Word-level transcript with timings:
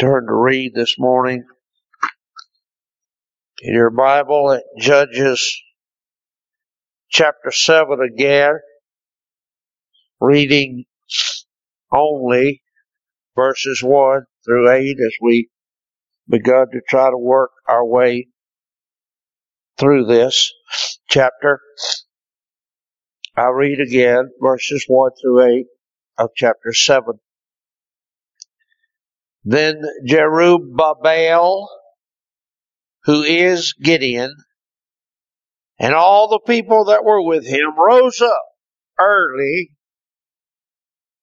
turn 0.00 0.26
to 0.26 0.34
read 0.34 0.72
this 0.74 0.96
morning 0.98 1.44
in 3.60 3.74
your 3.74 3.90
Bible 3.90 4.52
at 4.52 4.62
Judges 4.78 5.60
chapter 7.10 7.50
7 7.50 7.98
again, 8.00 8.54
reading 10.20 10.84
only 11.92 12.62
verses 13.36 13.82
1 13.82 14.22
through 14.44 14.70
8 14.70 14.96
as 15.04 15.14
we 15.20 15.50
begun 16.28 16.68
to 16.72 16.80
try 16.88 17.10
to 17.10 17.18
work 17.18 17.50
our 17.68 17.84
way 17.84 18.28
through 19.78 20.06
this 20.06 20.52
chapter. 21.10 21.60
I 23.36 23.48
read 23.48 23.78
again 23.80 24.30
verses 24.40 24.86
1 24.88 25.10
through 25.20 25.42
8 25.42 25.66
of 26.18 26.30
chapter 26.34 26.72
7. 26.72 27.20
Then 29.44 29.82
Jerubbaal, 30.06 31.66
who 33.04 33.22
is 33.22 33.74
Gideon, 33.74 34.34
and 35.78 35.94
all 35.94 36.28
the 36.28 36.40
people 36.46 36.84
that 36.86 37.04
were 37.04 37.22
with 37.22 37.46
him 37.46 37.76
rose 37.76 38.20
up 38.20 38.44
early 39.00 39.70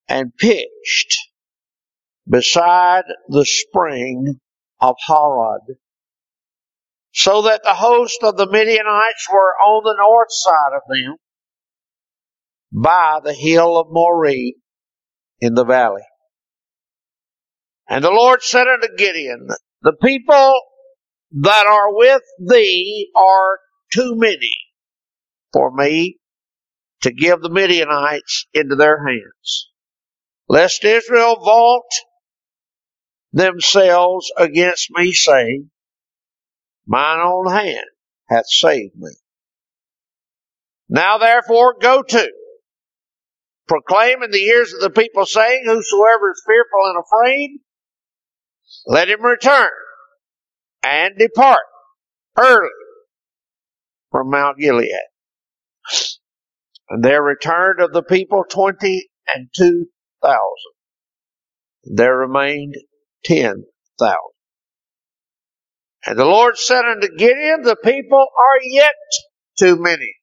and 0.09 0.36
pitched 0.36 1.18
beside 2.28 3.04
the 3.30 3.45
spring 3.45 4.40
of 4.81 4.95
Harod, 5.08 5.78
so 7.14 7.44
that 7.44 7.64
the 7.64 7.73
host 7.73 8.20
of 8.22 8.36
the 8.36 8.50
Midianites 8.50 9.28
were 9.31 9.54
on 9.64 9.84
the 9.84 9.95
north 9.98 10.28
side 10.30 10.76
of 10.76 10.81
them 10.90 11.16
by 12.72 13.20
the 13.23 13.34
hill 13.34 13.78
of 13.78 13.88
Moreh 13.90 14.54
in 15.40 15.54
the 15.54 15.66
valley. 15.66 16.04
And 17.90 18.04
the 18.04 18.12
Lord 18.12 18.44
said 18.44 18.68
unto 18.68 18.96
Gideon, 18.96 19.48
The 19.82 19.94
people 19.94 20.62
that 21.42 21.66
are 21.66 21.96
with 21.96 22.22
thee 22.40 23.12
are 23.16 23.59
too 23.92 24.14
many 24.16 24.56
for 25.52 25.72
me 25.76 26.20
to 27.02 27.12
give 27.12 27.42
the 27.42 27.50
Midianites 27.50 28.46
into 28.54 28.76
their 28.76 29.04
hands, 29.04 29.72
lest 30.48 30.86
Israel 30.86 31.38
vaunt 31.44 31.92
themselves 33.34 34.31
against 34.38 34.90
me, 34.92 35.12
saying, 35.12 35.72
Mine 36.86 37.20
own 37.20 37.52
hand 37.52 37.86
hath 38.30 38.48
saved 38.48 38.96
me. 38.96 39.12
Now 40.88 41.18
therefore 41.18 41.76
go 41.80 42.03
to, 42.03 42.31
proclaim 43.68 44.22
in 44.22 44.30
the 44.30 44.44
ears 44.44 44.74
of 44.74 44.81
the 44.81 44.90
people, 44.90 45.26
saying, 45.26 45.64
Whosoever 45.66 46.31
is 46.31 46.44
fearful 46.46 46.86
and 46.86 47.03
afraid, 47.03 47.59
let 48.90 49.08
him 49.08 49.23
return 49.23 49.70
and 50.84 51.14
depart 51.18 51.59
early 52.38 52.70
from 54.12 54.31
Mount 54.31 54.58
Gilead. 54.58 54.90
And 56.90 57.04
there 57.04 57.22
returned 57.22 57.81
of 57.81 57.94
the 57.94 58.02
people 58.02 58.44
twenty 58.50 59.09
and 59.34 59.48
two 59.56 59.86
thousand. 60.23 60.73
There 61.84 62.18
remained 62.18 62.73
ten 63.23 63.64
thousand. 64.00 64.18
And 66.08 66.18
the 66.18 66.26
Lord 66.26 66.58
said 66.58 66.86
unto 66.86 67.16
Gideon, 67.16 67.62
The 67.62 67.76
people 67.76 68.18
are 68.18 68.59
yet 68.64 68.96
too 69.59 69.78
many. 69.80 70.16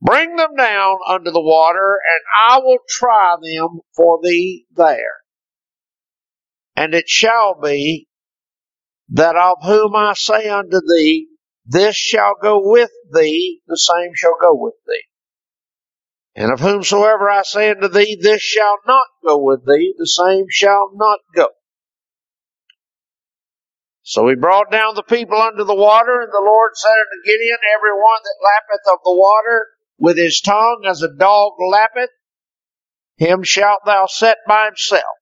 Bring 0.00 0.36
them 0.36 0.54
down 0.56 0.96
under 1.06 1.30
the 1.30 1.42
water, 1.42 1.98
and 2.08 2.50
I 2.50 2.58
will 2.60 2.78
try 2.88 3.36
them 3.42 3.80
for 3.94 4.20
thee 4.22 4.64
there. 4.74 5.25
And 6.76 6.94
it 6.94 7.08
shall 7.08 7.58
be 7.60 8.08
that 9.08 9.36
of 9.36 9.58
whom 9.62 9.96
I 9.96 10.12
say 10.14 10.48
unto 10.48 10.80
thee, 10.86 11.28
this 11.64 11.96
shall 11.96 12.34
go 12.40 12.60
with 12.62 12.90
thee, 13.12 13.62
the 13.66 13.78
same 13.78 14.12
shall 14.14 14.36
go 14.40 14.54
with 14.54 14.74
thee. 14.86 15.04
And 16.34 16.52
of 16.52 16.60
whomsoever 16.60 17.30
I 17.30 17.42
say 17.42 17.70
unto 17.70 17.88
thee, 17.88 18.18
this 18.20 18.42
shall 18.42 18.76
not 18.86 19.06
go 19.24 19.38
with 19.38 19.66
thee, 19.66 19.94
the 19.96 20.06
same 20.06 20.44
shall 20.50 20.90
not 20.94 21.20
go. 21.34 21.48
So 24.02 24.28
he 24.28 24.36
brought 24.36 24.70
down 24.70 24.94
the 24.94 25.02
people 25.02 25.40
unto 25.40 25.64
the 25.64 25.74
water, 25.74 26.20
and 26.20 26.30
the 26.30 26.44
Lord 26.44 26.72
said 26.74 26.90
unto 26.90 27.24
Gideon, 27.24 27.58
Every 27.76 27.92
one 27.92 28.20
that 28.22 28.44
lappeth 28.44 28.92
of 28.92 28.98
the 29.04 29.14
water 29.14 29.66
with 29.98 30.16
his 30.16 30.40
tongue 30.40 30.84
as 30.86 31.02
a 31.02 31.12
dog 31.12 31.54
lappeth, 31.58 32.10
him 33.16 33.42
shalt 33.42 33.80
thou 33.84 34.06
set 34.06 34.36
by 34.46 34.66
himself. 34.66 35.16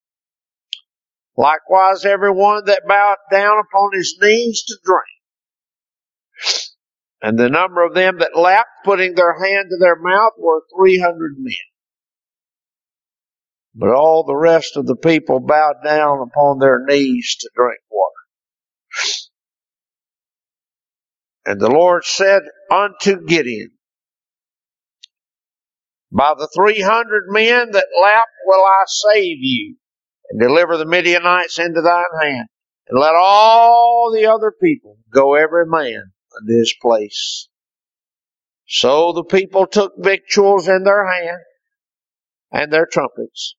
Likewise, 1.37 2.05
every 2.05 2.31
one 2.31 2.65
that 2.67 2.83
boweth 2.87 3.19
down 3.31 3.59
upon 3.59 3.91
his 3.95 4.17
knees 4.21 4.63
to 4.65 4.77
drink. 4.85 5.03
And 7.21 7.39
the 7.39 7.49
number 7.49 7.85
of 7.85 7.95
them 7.95 8.19
that 8.19 8.37
lapped, 8.37 8.85
putting 8.85 9.15
their 9.15 9.35
hand 9.43 9.69
to 9.71 9.79
their 9.79 9.97
mouth, 9.97 10.33
were 10.39 10.63
three 10.77 10.99
hundred 10.99 11.37
men. 11.39 11.55
But 13.75 13.91
all 13.91 14.25
the 14.25 14.37
rest 14.37 14.77
of 14.77 14.87
the 14.87 14.97
people 14.97 15.41
bowed 15.41 15.83
down 15.83 16.21
upon 16.21 16.59
their 16.59 16.85
knees 16.85 17.37
to 17.41 17.51
drink 17.57 17.81
water. 17.91 18.13
And 21.47 21.61
the 21.61 21.71
Lord 21.71 22.05
said 22.05 22.43
unto 22.71 23.25
Gideon, 23.27 23.73
By 26.13 26.35
the 26.39 26.49
three 26.55 26.81
hundred 26.81 27.25
men 27.29 27.73
that 27.73 27.87
lapped 28.01 28.29
will 28.45 28.65
I 28.65 28.85
save 28.87 29.39
you, 29.41 29.77
and 30.35 30.41
deliver 30.41 30.77
the 30.77 30.85
Midianites 30.85 31.61
into 31.61 31.81
thine 31.81 32.03
hand, 32.21 32.49
and 32.89 32.99
let 32.99 33.15
all 33.15 34.13
the 34.13 34.27
other 34.27 34.51
people 34.51 34.99
go 35.13 35.35
every 35.35 35.65
man 35.65 36.13
unto 36.37 36.59
his 36.59 36.75
place. 36.83 37.49
So 38.67 39.13
the 39.13 39.23
people 39.23 39.69
took 39.69 39.93
victuals 39.97 40.67
in 40.67 40.83
their 40.83 41.07
hand 41.07 41.39
and 42.51 42.73
their 42.73 42.87
trumpets. 42.87 43.55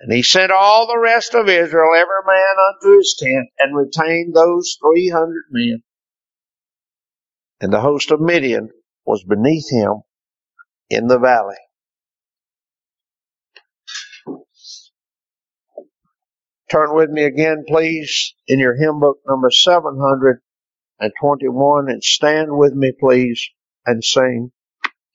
And 0.00 0.12
he 0.12 0.22
sent 0.24 0.50
all 0.50 0.88
the 0.88 0.98
rest 0.98 1.34
of 1.34 1.48
Israel, 1.48 1.94
every 1.94 2.26
man 2.26 2.54
unto 2.68 2.96
his 2.96 3.16
tent, 3.16 3.48
and 3.60 3.76
retained 3.76 4.34
those 4.34 4.76
three 4.80 5.10
hundred 5.10 5.44
men. 5.50 5.84
And 7.60 7.72
the 7.72 7.80
host 7.80 8.10
of 8.10 8.20
Midian 8.20 8.70
was 9.06 9.22
beneath 9.22 9.70
him 9.70 10.02
in 10.90 11.06
the 11.06 11.20
valley. 11.20 11.56
Turn 16.70 16.94
with 16.94 17.10
me 17.10 17.24
again, 17.24 17.64
please, 17.66 18.34
in 18.46 18.58
your 18.58 18.76
hymn 18.76 19.00
book 19.00 19.20
number 19.26 19.50
721 19.50 21.90
and 21.90 22.04
stand 22.04 22.48
with 22.50 22.74
me, 22.74 22.92
please, 22.98 23.48
and 23.86 24.04
sing 24.04 24.52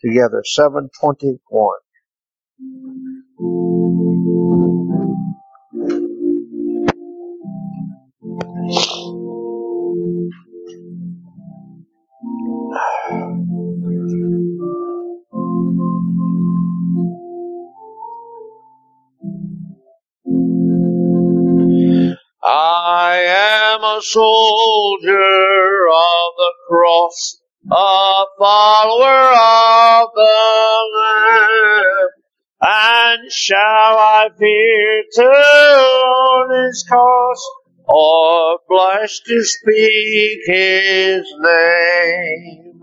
together 0.01 0.41
721. 0.45 1.75
I 22.45 23.19
am 23.25 23.83
a 23.83 24.01
soldier 24.01 25.87
of 25.87 26.33
the 26.37 26.53
cross, 26.67 27.39
a 27.71 28.25
follower 28.37 29.31
of 29.31 30.09
the 30.13 30.89
Lamb. 30.97 32.09
And 32.61 33.31
shall 33.31 33.57
I 33.57 34.27
fear 34.37 35.03
to 35.13 36.65
his 36.65 36.85
cause, 36.89 37.50
or 37.85 38.59
blush 38.68 39.21
to 39.21 39.44
speak 39.44 40.39
his 40.45 41.25
name? 41.39 42.81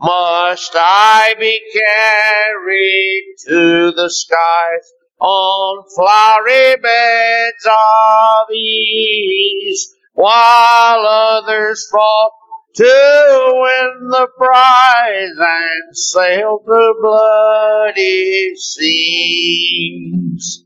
Must 0.00 0.72
I 0.74 1.34
be 1.38 1.60
carried 1.70 3.24
to 3.46 3.92
the 3.92 4.08
skies 4.08 4.92
on 5.20 5.84
flowery 5.94 6.76
beds 6.82 7.66
of 7.66 8.50
ease, 8.54 9.94
while 10.12 11.06
others 11.06 11.88
fought 11.90 12.32
to 12.74 13.52
win 13.54 14.08
the 14.10 14.28
prize 14.36 15.38
and 15.38 15.96
sail 15.96 16.60
through 16.64 16.94
bloody 17.00 18.52
seas. 18.56 20.64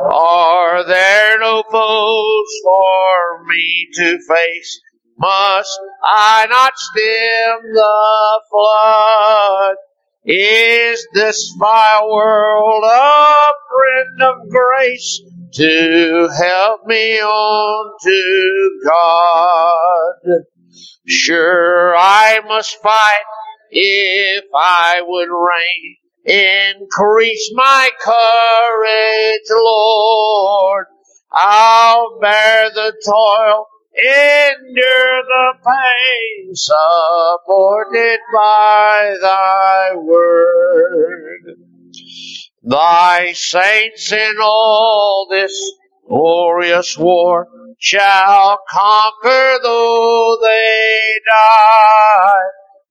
Are 0.00 0.86
there 0.86 1.38
no 1.40 1.64
foes 1.70 2.48
for 2.62 3.44
me 3.46 3.88
to 3.94 4.18
face? 4.18 4.80
Must 5.18 5.80
I 6.04 6.46
not 6.48 6.78
stem 6.78 7.72
the 7.74 8.40
flood? 8.50 9.76
Is 10.24 11.06
this 11.14 11.54
vile 11.58 12.10
world 12.10 12.84
a 12.84 13.52
friend 13.70 14.22
of 14.22 14.50
grace 14.50 15.22
to 15.54 16.28
help 16.38 16.86
me 16.86 17.20
on 17.20 17.92
to 18.02 18.80
God. 18.86 20.42
Sure, 21.06 21.96
I 21.96 22.40
must 22.46 22.80
fight 22.82 23.24
if 23.70 24.44
I 24.54 25.02
would 25.04 25.28
reign. 25.28 25.96
Increase 26.24 27.50
my 27.54 27.88
courage, 28.00 29.50
Lord. 29.50 30.86
I'll 31.32 32.18
bear 32.20 32.70
the 32.70 32.92
toil, 33.04 33.66
endure 33.96 35.22
the 35.22 35.52
pain, 35.64 36.54
supported 36.54 38.18
by 38.32 39.16
thy 39.20 39.94
word. 39.96 41.56
Thy 42.62 43.32
saints 43.32 44.12
in 44.12 44.36
all 44.42 45.26
this 45.30 45.52
glorious 46.06 46.96
war 46.98 47.48
shall 47.78 48.58
conquer 48.68 49.58
though 49.62 50.38
they 50.42 51.20
die. 51.26 52.42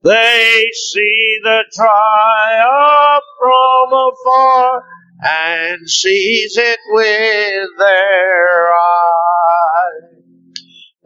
They 0.01 0.69
see 0.91 1.39
the 1.43 1.63
triumph 1.73 3.23
from 3.39 3.93
afar 3.93 4.83
and 5.21 5.89
seize 5.89 6.57
it 6.57 6.79
with 6.91 7.69
their 7.77 8.69
eyes. 8.69 9.38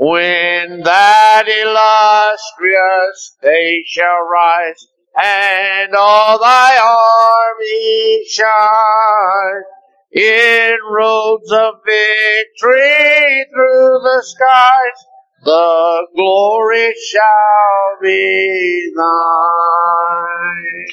When 0.06 0.82
that 0.82 1.46
illustrious 1.48 3.38
day 3.42 3.86
shall 3.88 4.28
rise 4.30 4.86
and 5.16 5.96
all 5.96 6.40
thy 6.40 6.78
army 6.78 8.26
shine 8.28 9.64
in 10.12 10.76
robes 10.92 11.50
of 11.54 11.76
victory 11.86 13.46
through 13.54 14.00
the 14.04 14.22
skies, 14.26 15.06
the 15.46 16.08
glory 16.14 16.94
shall 17.10 17.98
be 18.02 18.92
thine. 18.98 20.86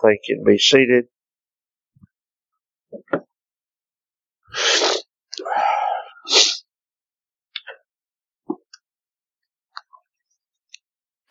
Thank 0.00 0.20
you. 0.28 0.42
Be 0.46 0.56
seated. 0.56 1.08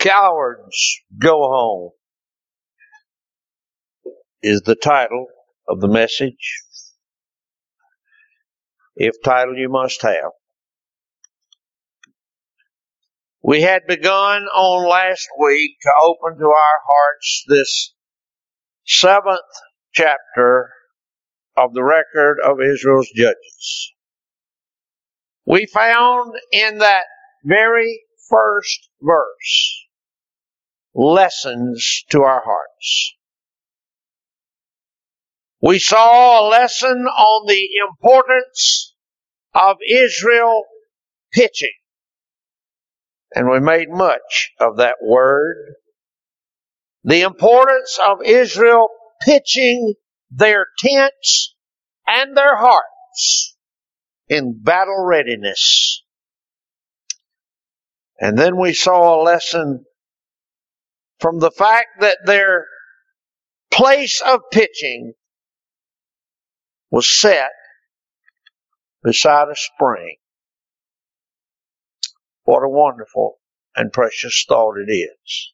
Cowards 0.03 1.00
go 1.17 1.38
home 1.47 1.91
is 4.41 4.61
the 4.63 4.75
title 4.75 5.27
of 5.69 5.79
the 5.79 5.88
message. 5.88 6.61
If 8.97 9.15
title 9.23 9.55
you 9.55 9.69
must 9.69 10.01
have. 10.01 10.31
We 13.41 13.61
had 13.61 13.83
begun 13.88 14.44
on 14.44 14.89
last 14.89 15.25
week 15.41 15.77
to 15.83 15.91
open 16.03 16.38
to 16.38 16.47
our 16.47 16.79
hearts 16.85 17.45
this 17.47 17.94
seventh 18.85 19.39
chapter 19.94 20.69
of 21.55 21.73
the 21.73 21.83
record 21.83 22.39
of 22.44 22.59
Israel's 22.59 23.09
judges. 23.15 23.94
We 25.45 25.65
found 25.65 26.33
in 26.51 26.79
that 26.79 27.05
very 27.45 28.01
first 28.29 28.89
verse 29.01 29.82
lessons 30.95 32.04
to 32.10 32.22
our 32.24 32.42
hearts. 32.44 33.16
We 35.62 35.80
saw 35.80 36.42
a 36.42 36.50
lesson 36.50 37.06
on 37.06 37.48
the 37.48 37.68
importance 37.88 38.95
of 39.54 39.78
Israel 39.90 40.63
pitching. 41.31 41.72
And 43.34 43.50
we 43.50 43.60
made 43.60 43.90
much 43.90 44.51
of 44.60 44.78
that 44.78 44.95
word. 45.01 45.56
The 47.04 47.22
importance 47.22 47.98
of 48.06 48.18
Israel 48.25 48.89
pitching 49.22 49.96
their 50.31 50.66
tents 50.80 51.56
and 52.07 52.36
their 52.36 52.56
hearts 52.56 53.56
in 54.28 54.60
battle 54.62 55.04
readiness. 55.06 56.04
And 58.19 58.38
then 58.38 58.57
we 58.57 58.74
saw 58.74 59.22
a 59.22 59.24
lesson 59.24 59.86
from 61.24 61.40
the 61.40 61.52
fact 61.52 62.02
that 62.02 62.18
their 62.25 62.68
place 63.72 64.20
of 64.20 64.42
pitching 64.52 65.14
was 66.92 67.10
set 67.10 67.52
beside 69.02 69.48
a 69.48 69.56
spring. 69.56 70.18
What 72.44 72.60
a 72.60 72.68
wonderful 72.68 73.40
and 73.74 73.94
precious 73.94 74.46
thought 74.50 74.75
it 74.86 74.92
is. 74.92 75.54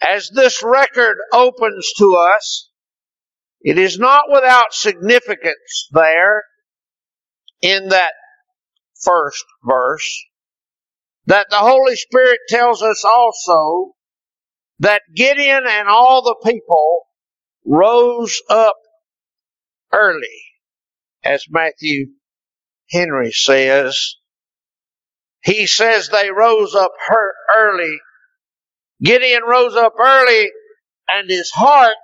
As 0.00 0.30
this 0.32 0.62
record 0.62 1.16
opens 1.32 1.92
to 1.98 2.14
us, 2.14 2.70
it 3.60 3.76
is 3.76 3.98
not 3.98 4.30
without 4.30 4.72
significance 4.72 5.88
there 5.90 6.44
in 7.60 7.88
that 7.88 8.12
first 9.02 9.44
verse 9.64 10.26
that 11.26 11.48
the 11.50 11.58
Holy 11.58 11.96
Spirit 11.96 12.38
tells 12.48 12.82
us 12.82 13.04
also 13.04 13.95
that 14.80 15.02
Gideon 15.14 15.64
and 15.66 15.88
all 15.88 16.22
the 16.22 16.36
people 16.44 17.02
rose 17.64 18.40
up 18.48 18.76
early, 19.92 20.42
as 21.24 21.44
Matthew 21.50 22.08
Henry 22.90 23.32
says. 23.32 24.16
He 25.42 25.66
says 25.66 26.08
they 26.08 26.30
rose 26.30 26.74
up 26.74 26.92
early. 27.56 27.98
Gideon 29.02 29.42
rose 29.44 29.76
up 29.76 29.94
early 29.98 30.50
and 31.08 31.30
his 31.30 31.50
heart 31.50 31.94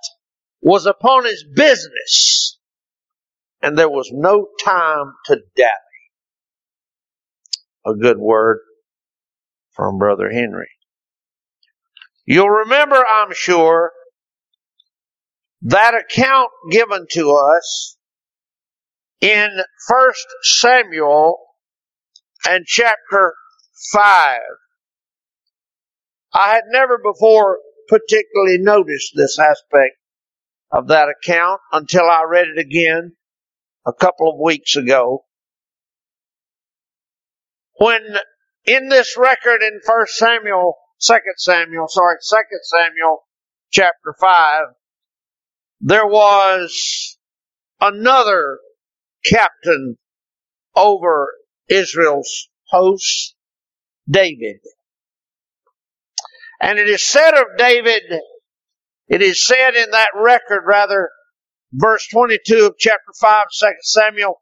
was 0.60 0.86
upon 0.86 1.24
his 1.24 1.44
business 1.54 2.58
and 3.62 3.78
there 3.78 3.88
was 3.88 4.10
no 4.12 4.48
time 4.64 5.14
to 5.26 5.40
dally. 5.56 5.70
A 7.86 7.94
good 7.94 8.18
word 8.18 8.58
from 9.72 9.98
Brother 9.98 10.30
Henry. 10.30 10.68
You'll 12.24 12.50
remember, 12.50 13.04
I'm 13.08 13.32
sure, 13.32 13.92
that 15.62 15.94
account 15.94 16.50
given 16.70 17.06
to 17.12 17.32
us 17.32 17.96
in 19.20 19.48
1 19.88 20.12
Samuel 20.42 21.38
and 22.48 22.64
chapter 22.66 23.34
5. 23.92 24.38
I 26.34 26.54
had 26.54 26.64
never 26.68 26.98
before 26.98 27.58
particularly 27.88 28.58
noticed 28.58 29.12
this 29.14 29.38
aspect 29.38 29.96
of 30.72 30.88
that 30.88 31.08
account 31.08 31.60
until 31.72 32.04
I 32.04 32.24
read 32.28 32.46
it 32.48 32.58
again 32.58 33.12
a 33.86 33.92
couple 33.92 34.30
of 34.32 34.40
weeks 34.40 34.76
ago. 34.76 35.24
When 37.78 38.02
in 38.64 38.88
this 38.88 39.16
record 39.18 39.62
in 39.62 39.80
1 39.84 40.06
Samuel, 40.06 40.76
2 41.02 41.14
Samuel, 41.36 41.88
sorry, 41.88 42.16
2 42.28 42.36
Samuel 42.62 43.24
chapter 43.70 44.14
5, 44.20 44.62
there 45.80 46.06
was 46.06 47.18
another 47.80 48.58
captain 49.24 49.96
over 50.76 51.28
Israel's 51.68 52.48
hosts, 52.68 53.34
David. 54.08 54.60
And 56.60 56.78
it 56.78 56.88
is 56.88 57.06
said 57.06 57.34
of 57.34 57.58
David, 57.58 58.02
it 59.08 59.22
is 59.22 59.44
said 59.44 59.74
in 59.74 59.90
that 59.90 60.10
record 60.14 60.62
rather, 60.64 61.10
verse 61.72 62.06
22 62.12 62.66
of 62.66 62.74
chapter 62.78 63.12
5, 63.20 63.46
2 63.60 63.66
Samuel, 63.82 64.40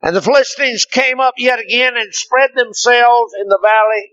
and 0.00 0.16
the 0.16 0.22
Philistines 0.22 0.86
came 0.86 1.20
up 1.20 1.34
yet 1.36 1.58
again 1.58 1.96
and 1.96 2.14
spread 2.14 2.50
themselves 2.54 3.34
in 3.38 3.48
the 3.48 3.58
valley. 3.60 4.12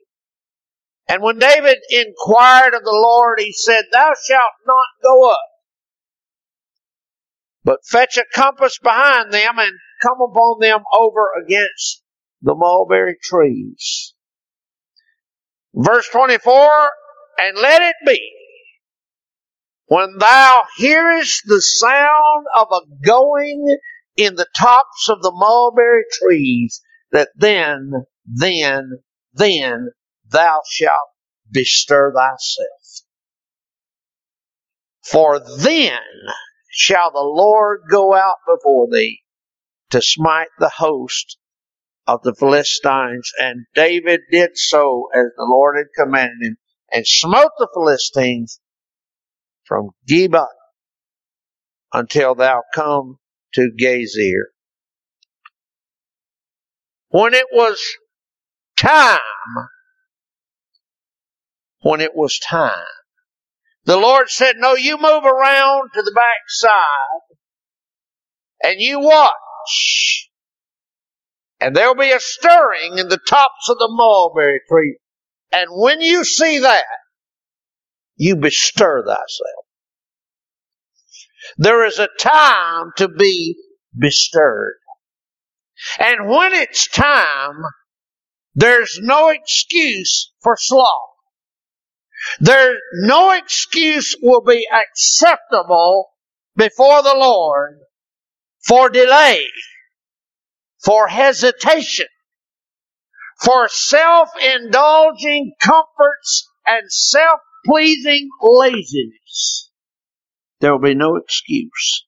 And 1.07 1.21
when 1.21 1.37
David 1.37 1.77
inquired 1.89 2.73
of 2.73 2.83
the 2.83 2.91
Lord, 2.91 3.39
he 3.39 3.53
said, 3.53 3.83
Thou 3.91 4.13
shalt 4.27 4.53
not 4.65 4.87
go 5.03 5.29
up 5.29 5.39
but 7.65 7.83
fetch 7.83 8.15
a 8.17 8.23
compass 8.31 8.77
behind 8.77 9.33
them 9.33 9.57
and 9.57 9.71
come 10.01 10.21
upon 10.21 10.59
them 10.61 10.81
over 10.97 11.31
against 11.43 12.03
the 12.43 12.53
mulberry 12.53 13.17
trees. 13.21 14.13
Verse 15.73 16.07
24, 16.09 16.89
and 17.39 17.57
let 17.57 17.81
it 17.81 17.95
be 18.05 18.31
when 19.87 20.17
thou 20.19 20.61
hearest 20.77 21.41
the 21.45 21.61
sound 21.61 22.45
of 22.55 22.67
a 22.71 22.81
going 23.05 23.77
in 24.15 24.35
the 24.35 24.47
tops 24.55 25.09
of 25.09 25.21
the 25.21 25.33
mulberry 25.33 26.03
trees, 26.11 26.81
that 27.11 27.29
then, 27.35 27.91
then, 28.25 28.99
then 29.33 29.89
thou 30.35 30.59
shalt 30.69 31.09
bestir 31.49 32.11
thyself. 32.13 33.05
For 35.03 35.39
then 35.39 35.99
shall 36.71 37.11
the 37.11 37.19
Lord 37.19 37.81
go 37.89 38.13
out 38.13 38.37
before 38.47 38.87
thee, 38.91 39.21
to 39.91 40.01
smite 40.01 40.49
the 40.59 40.71
host 40.75 41.37
of 42.07 42.21
the 42.23 42.33
Philistines. 42.33 43.31
And 43.39 43.65
David 43.75 44.21
did 44.31 44.51
so 44.55 45.07
as 45.13 45.27
the 45.37 45.45
Lord 45.45 45.77
had 45.77 46.03
commanded 46.03 46.37
him 46.41 46.57
and 46.91 47.07
smote 47.07 47.51
the 47.57 47.69
Philistines 47.73 48.59
from 49.63 49.91
Geba 50.07 50.47
until 51.93 52.35
thou 52.35 52.61
come 52.73 53.19
to 53.53 53.71
Gazer. 53.77 54.51
When 57.09 57.33
it 57.33 57.47
was 57.53 57.79
time, 58.77 59.19
when 61.85 62.01
it 62.01 62.15
was 62.15 62.39
time, 62.39 62.83
the 63.83 63.95
Lord 63.95 64.31
said, 64.31 64.55
No, 64.57 64.73
you 64.73 64.97
move 64.97 65.23
around 65.23 65.91
to 65.93 66.01
the 66.01 66.11
back 66.15 66.41
side 66.47 67.21
and 68.63 68.81
you 68.81 68.99
watch. 69.01 70.31
And 71.61 71.75
there'll 71.75 71.93
be 71.93 72.09
a 72.09 72.19
stirring 72.19 72.97
in 72.97 73.07
the 73.07 73.19
tops 73.27 73.69
of 73.69 73.77
the 73.77 73.87
mulberry 73.91 74.61
tree. 74.67 74.97
And 75.51 75.69
when 75.71 76.01
you 76.01 76.23
see 76.23 76.57
that, 76.57 76.85
you 78.15 78.35
bestir 78.35 79.03
thyself. 79.05 79.65
There 81.59 81.85
is 81.85 81.99
a 81.99 82.09
time 82.19 82.93
to 82.97 83.07
be 83.07 83.57
bestirred. 83.95 84.77
And 85.99 86.27
when 86.29 86.51
it's 86.51 86.87
time, 86.87 87.61
there's 88.55 88.97
no 88.99 89.29
excuse 89.29 90.31
for 90.41 90.57
sloth. 90.57 91.14
There, 92.39 92.77
no 92.93 93.31
excuse 93.31 94.15
will 94.21 94.41
be 94.41 94.67
acceptable 94.71 96.09
before 96.55 97.03
the 97.03 97.15
Lord 97.15 97.79
for 98.65 98.89
delay, 98.89 99.45
for 100.83 101.07
hesitation, 101.07 102.07
for 103.43 103.67
self-indulging 103.67 105.53
comforts 105.59 106.49
and 106.65 106.91
self-pleasing 106.91 108.29
laziness. 108.41 109.71
There 110.61 110.71
will 110.71 110.79
be 110.79 110.95
no 110.95 111.17
excuse. 111.17 112.05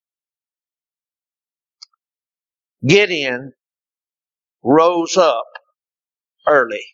Gideon 2.85 3.53
rose 4.63 5.17
up 5.17 5.45
early. 6.47 6.85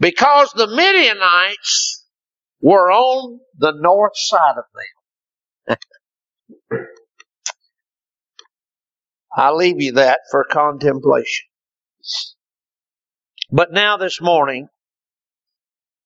Because 0.00 0.52
the 0.52 0.68
Midianites 0.68 2.04
were 2.60 2.90
on 2.90 3.40
the 3.56 3.72
north 3.76 4.12
side 4.14 4.56
of 4.58 4.64
them. 5.68 5.76
I 9.36 9.50
leave 9.52 9.80
you 9.80 9.92
that 9.92 10.20
for 10.30 10.44
contemplation. 10.44 11.46
But 13.50 13.72
now 13.72 13.96
this 13.96 14.20
morning, 14.20 14.68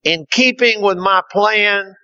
in 0.05 0.27
keeping 0.31 0.83
with 0.83 0.99
my 0.99 1.23
plan 1.31 1.95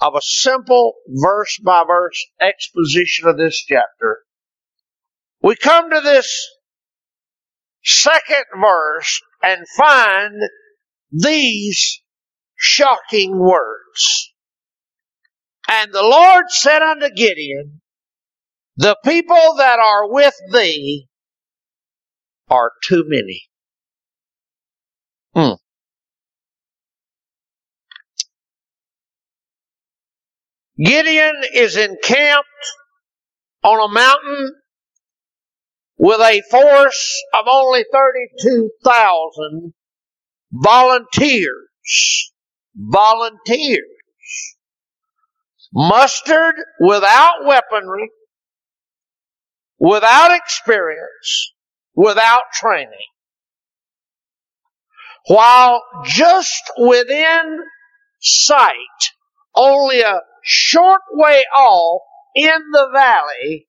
of 0.00 0.14
a 0.14 0.22
simple 0.22 0.94
verse 1.08 1.58
by 1.64 1.84
verse 1.86 2.26
exposition 2.40 3.28
of 3.28 3.36
this 3.36 3.58
chapter, 3.58 4.20
we 5.42 5.56
come 5.56 5.90
to 5.90 6.00
this 6.00 6.48
second 7.84 8.44
verse 8.60 9.20
and 9.42 9.66
find 9.76 10.34
these 11.10 12.02
shocking 12.56 13.38
words. 13.38 14.32
And 15.68 15.92
the 15.92 16.02
Lord 16.02 16.46
said 16.48 16.82
unto 16.82 17.10
Gideon, 17.14 17.80
the 18.76 18.96
people 19.04 19.54
that 19.58 19.78
are 19.78 20.10
with 20.10 20.34
thee 20.52 21.08
are 22.48 22.72
too 22.86 23.04
many. 23.06 23.42
Hmm. 25.34 25.54
Gideon 30.82 31.42
is 31.54 31.76
encamped 31.76 32.48
on 33.62 33.90
a 33.90 33.92
mountain 33.92 34.54
with 35.98 36.20
a 36.20 36.42
force 36.50 37.22
of 37.34 37.46
only 37.46 37.84
32,000 37.92 39.74
volunteers. 40.52 42.32
Volunteers. 42.74 43.84
Mustered 45.72 46.56
without 46.80 47.44
weaponry, 47.44 48.10
without 49.78 50.36
experience, 50.36 51.52
without 51.94 52.42
training. 52.52 52.90
While 55.26 55.82
just 56.04 56.62
within 56.76 57.60
sight, 58.20 58.74
only 59.54 60.00
a 60.00 60.20
short 60.42 61.02
way 61.12 61.44
off 61.54 62.02
in 62.34 62.58
the 62.72 62.88
valley, 62.92 63.68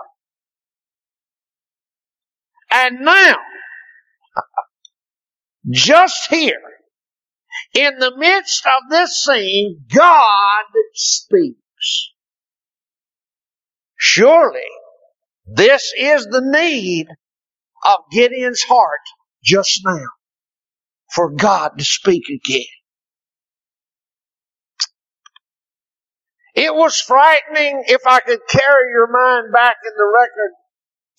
And 2.70 3.00
now, 3.00 3.38
just 5.70 6.28
here, 6.28 6.60
in 7.74 7.98
the 7.98 8.14
midst 8.16 8.66
of 8.66 8.82
this 8.90 9.24
scene, 9.24 9.84
God 9.92 10.64
speaks. 10.92 12.12
Surely, 13.96 14.60
this 15.46 15.92
is 15.98 16.26
the 16.26 16.42
need 16.42 17.08
of 17.84 17.96
Gideon's 18.12 18.62
heart 18.62 19.00
just 19.42 19.80
now. 19.84 20.06
For 21.14 21.30
God 21.30 21.78
to 21.78 21.84
speak 21.84 22.24
again. 22.28 22.66
It 26.54 26.74
was 26.74 27.00
frightening 27.00 27.84
if 27.86 28.02
I 28.06 28.20
could 28.20 28.40
carry 28.48 28.90
your 28.90 29.06
mind 29.06 29.52
back 29.52 29.76
in 29.84 29.92
the 29.96 30.12
record 30.12 30.52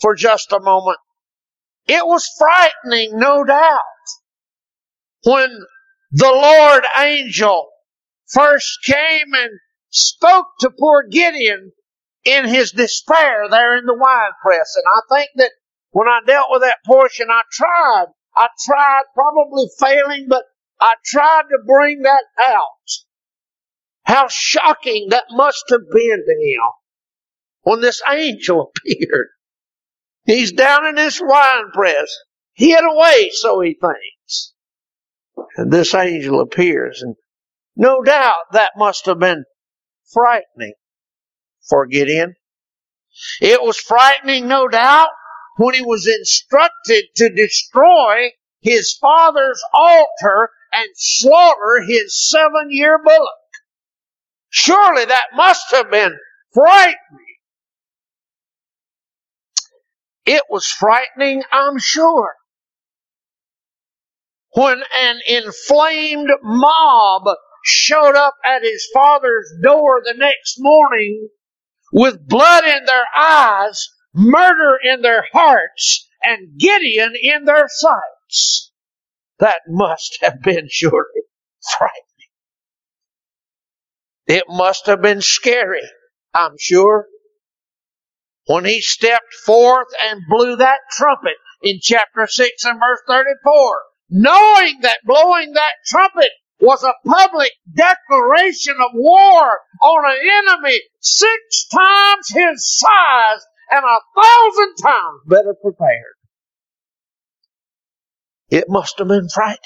for 0.02 0.14
just 0.14 0.52
a 0.52 0.60
moment. 0.60 0.98
It 1.88 2.06
was 2.06 2.30
frightening, 2.38 3.18
no 3.18 3.44
doubt, 3.44 3.80
when 5.24 5.50
the 6.12 6.32
Lord 6.32 6.84
angel 6.98 7.70
first 8.28 8.80
came 8.86 9.34
and 9.34 9.52
spoke 9.90 10.48
to 10.60 10.72
poor 10.78 11.04
Gideon 11.10 11.72
in 12.26 12.48
his 12.48 12.72
despair 12.72 13.48
there 13.50 13.78
in 13.78 13.86
the 13.86 13.98
wine 13.98 14.32
press. 14.42 14.76
And 14.76 14.86
I 14.94 15.16
think 15.16 15.30
that 15.36 15.52
when 15.92 16.08
I 16.08 16.20
dealt 16.26 16.48
with 16.52 16.62
that 16.62 16.78
portion, 16.86 17.28
I 17.30 17.42
tried. 17.52 18.08
I 18.36 18.48
tried, 18.66 19.04
probably 19.14 19.66
failing, 19.80 20.28
but 20.30 20.44
I 20.80 20.94
tried 21.06 21.44
to 21.50 21.60
bring 21.66 22.04
that 22.04 22.24
out. 22.42 22.62
How 24.04 24.28
shocking 24.30 25.08
that 25.10 25.26
must 25.32 25.66
have 25.70 25.90
been 25.92 26.24
to 26.26 26.36
him 26.42 26.62
when 27.64 27.82
this 27.82 28.02
angel 28.08 28.72
appeared. 28.86 29.28
He's 30.26 30.52
down 30.52 30.86
in 30.86 30.96
this 30.96 31.20
wine 31.24 31.72
press, 31.74 32.16
hid 32.54 32.84
away, 32.84 33.30
so 33.34 33.60
he 33.62 33.78
thinks. 33.80 34.54
And 35.58 35.72
this 35.72 35.96
angel 35.96 36.42
appears, 36.42 37.02
and 37.02 37.16
no 37.76 38.02
doubt 38.02 38.36
that 38.52 38.72
must 38.78 39.06
have 39.08 39.20
been 39.20 39.46
frightening 40.12 40.74
for 41.68 41.86
Gideon. 41.88 42.36
It 43.42 43.62
was 43.62 43.78
frightening, 43.78 44.48
no 44.48 44.68
doubt, 44.68 45.10
when 45.60 45.76
he 45.76 45.82
was 45.82 46.08
instructed 46.08 47.04
to 47.18 47.30
destroy 47.30 48.30
his 48.62 48.98
father's 49.02 49.62
altar 49.74 50.52
and 50.74 50.88
slaughter 50.96 51.84
his 51.86 52.30
seven 52.30 52.68
year 52.70 52.98
bullock. 53.04 53.30
Surely 54.50 55.04
that 55.04 55.28
must 55.36 55.70
have 55.72 55.92
been 55.92 56.18
frightening. 56.54 56.96
It 60.26 60.44
was 60.50 60.66
frightening, 60.66 61.44
I'm 61.52 61.78
sure. 61.78 62.36
When 64.56 64.82
an 64.96 65.20
inflamed 65.28 66.30
mob 66.42 67.24
showed 67.66 68.16
up 68.16 68.36
at 68.46 68.64
his 68.64 68.88
father's 68.94 69.52
door 69.62 70.02
the 70.06 70.14
next 70.14 70.56
morning 70.60 71.28
with 71.92 72.26
blood 72.26 72.64
in 72.64 72.86
their 72.86 73.06
eyes, 73.14 73.90
murder 74.14 74.78
in 74.84 75.02
their 75.02 75.26
hearts, 75.34 76.08
and 76.24 76.60
Gideon 76.60 77.14
in 77.22 77.46
their 77.46 77.68
sights. 77.70 78.72
That 79.40 79.62
must 79.68 80.20
have 80.22 80.42
been 80.42 80.68
surely 80.70 81.24
frightening. 81.78 81.96
It 84.28 84.46
must 84.50 84.86
have 84.88 85.02
been 85.02 85.22
scary, 85.22 85.82
I'm 86.34 86.56
sure. 86.60 87.08
when 88.48 88.66
he 88.66 88.82
stepped 88.82 89.34
forth 89.46 89.88
and 90.10 90.22
blew 90.30 90.58
that 90.58 90.80
trumpet 90.92 91.36
in 91.64 91.80
chapter 91.82 92.28
6 92.28 92.66
and 92.66 92.80
verse 92.80 93.02
34, 93.08 93.82
knowing 94.10 94.80
that 94.82 95.00
blowing 95.06 95.54
that 95.54 95.74
trumpet 95.88 96.32
was 96.60 96.84
a 96.84 96.94
public 97.08 97.52
declaration 97.74 98.76
of 98.82 98.92
war 98.94 99.60
on 99.82 100.12
an 100.12 100.20
enemy 100.48 100.80
six 101.00 101.68
times 101.74 102.28
his 102.30 102.80
size 102.80 103.42
and 103.70 103.84
a 103.84 104.22
thousand 104.22 104.76
times 104.82 105.22
better 105.28 105.54
prepared. 105.62 106.16
It 108.50 108.66
must 108.68 108.98
have 109.00 109.08
been 109.08 109.30
frightening. 109.34 109.60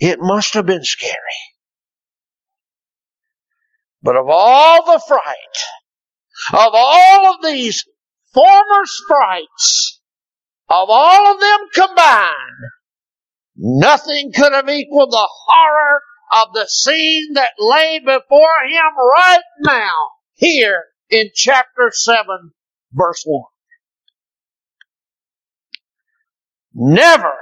It 0.00 0.18
must 0.20 0.54
have 0.54 0.66
been 0.66 0.84
scary. 0.84 1.14
But 4.02 4.16
of 4.16 4.26
all 4.28 4.84
the 4.84 5.02
fright, 5.06 5.58
of 6.52 6.72
all 6.72 7.34
of 7.34 7.42
these 7.42 7.84
former 8.32 8.84
sprites, 8.84 10.00
of 10.68 10.88
all 10.88 11.34
of 11.34 11.40
them 11.40 11.60
combined, 11.74 12.70
nothing 13.56 14.32
could 14.32 14.52
have 14.52 14.68
equaled 14.68 15.10
the 15.10 15.28
horror 15.28 16.00
of 16.42 16.54
the 16.54 16.66
scene 16.68 17.34
that 17.34 17.52
lay 17.58 17.98
before 17.98 18.64
him 18.68 18.92
right 19.16 19.42
now, 19.64 19.92
here 20.34 20.84
in 21.10 21.30
chapter 21.34 21.90
7, 21.92 22.52
verse 22.92 23.22
1. 23.24 23.44
Never 26.74 27.32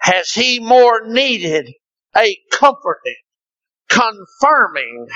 has 0.00 0.30
he 0.30 0.60
more 0.60 1.06
needed 1.06 1.72
a 2.16 2.38
comforting, 2.52 3.16
confirming, 3.88 5.06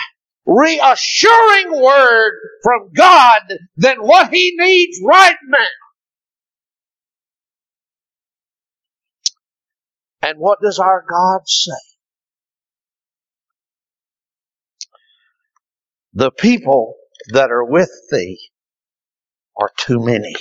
reassuring 0.45 1.81
word 1.81 2.33
from 2.63 2.91
God 2.95 3.43
than 3.77 3.99
what 3.99 4.33
he 4.33 4.55
needs 4.57 4.99
right 5.05 5.37
now. 5.47 5.67
And 10.23 10.39
what 10.39 10.61
does 10.63 10.79
our 10.79 11.05
God 11.09 11.41
say? 11.47 11.73
The 16.15 16.31
people 16.31 16.97
that 17.29 17.51
are 17.51 17.65
with 17.65 17.91
thee 18.11 18.39
are 19.61 19.71
too 19.77 20.05
many. 20.05 20.35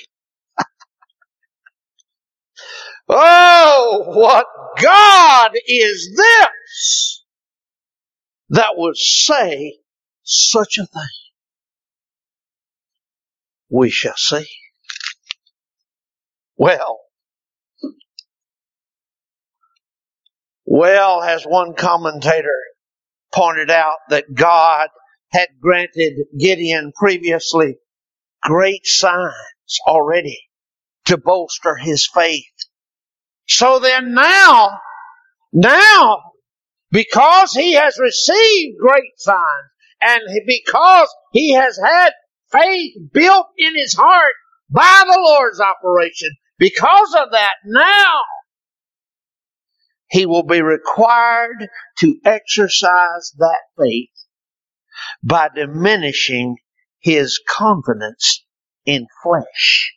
oh, 3.09 4.03
what 4.07 4.45
God 4.81 5.51
is 5.67 6.13
this 6.15 7.23
that 8.50 8.73
would 8.75 8.97
say 8.97 9.77
such 10.23 10.77
a 10.77 10.85
thing? 10.85 11.03
We 13.69 13.89
shall 13.89 14.17
see. 14.17 14.47
Well, 16.57 17.00
well, 20.65 21.21
as 21.21 21.43
one 21.43 21.73
commentator 21.73 22.59
pointed 23.33 23.71
out, 23.71 23.97
that 24.09 24.33
God 24.33 24.89
had 25.31 25.47
granted 25.61 26.25
Gideon 26.38 26.91
previously 26.95 27.77
great 28.41 28.85
signs 28.85 29.33
already 29.88 30.39
to 31.05 31.17
bolster 31.17 31.75
his 31.75 32.07
faith. 32.13 32.43
So 33.47 33.79
then 33.79 34.13
now, 34.13 34.79
now, 35.53 36.17
because 36.91 37.53
he 37.53 37.73
has 37.73 37.97
received 38.00 38.77
great 38.79 39.13
signs 39.17 39.71
and 40.01 40.21
because 40.45 41.13
he 41.31 41.53
has 41.53 41.79
had 41.81 42.11
faith 42.51 42.93
built 43.13 43.47
in 43.57 43.75
his 43.75 43.93
heart 43.93 44.33
by 44.69 45.03
the 45.05 45.19
Lord's 45.19 45.61
operation, 45.61 46.29
because 46.58 47.15
of 47.19 47.32
that, 47.32 47.53
now 47.65 48.21
he 50.10 50.25
will 50.25 50.43
be 50.43 50.62
required 50.62 51.67
to 51.99 52.19
exercise 52.25 53.32
that 53.38 53.60
faith 53.77 54.10
by 55.24 55.50
diminishing 55.54 56.58
his 57.00 57.41
confidence 57.47 58.45
in 58.86 59.08
flesh 59.24 59.93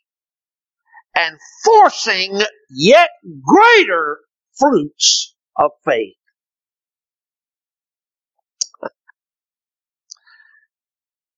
and 1.15 1.39
forcing 1.65 2.41
yet 2.71 3.11
greater 3.43 4.19
fruits 4.59 5.35
of 5.57 5.71
faith. 5.85 6.15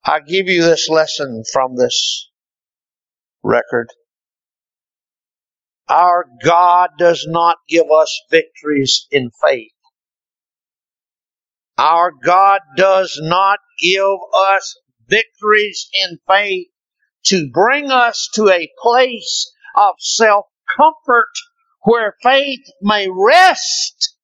I 0.05 0.21
give 0.21 0.47
you 0.47 0.63
this 0.63 0.89
lesson 0.89 1.43
from 1.53 1.77
this 1.77 2.31
record. 3.43 3.89
Our 5.89 6.27
God 6.45 6.91
does 6.99 7.27
not 7.29 7.59
give 7.69 7.87
us 7.93 8.23
victories 8.31 9.07
in 9.11 9.31
faith. 9.45 9.73
Our 11.79 12.13
God 12.25 12.61
does 12.77 13.19
not 13.23 13.59
give 13.81 14.19
us 14.35 14.79
victories 15.09 15.89
in 16.03 16.19
faith 16.27 16.69
to 17.27 17.51
bring 17.53 17.91
us 17.91 18.29
to 18.35 18.49
a 18.49 18.71
place 18.81 19.53
of 19.77 19.95
self 19.99 20.47
comfort 20.77 21.33
where 21.83 22.15
faith 22.23 22.65
may 22.81 23.09
rest. 23.11 24.15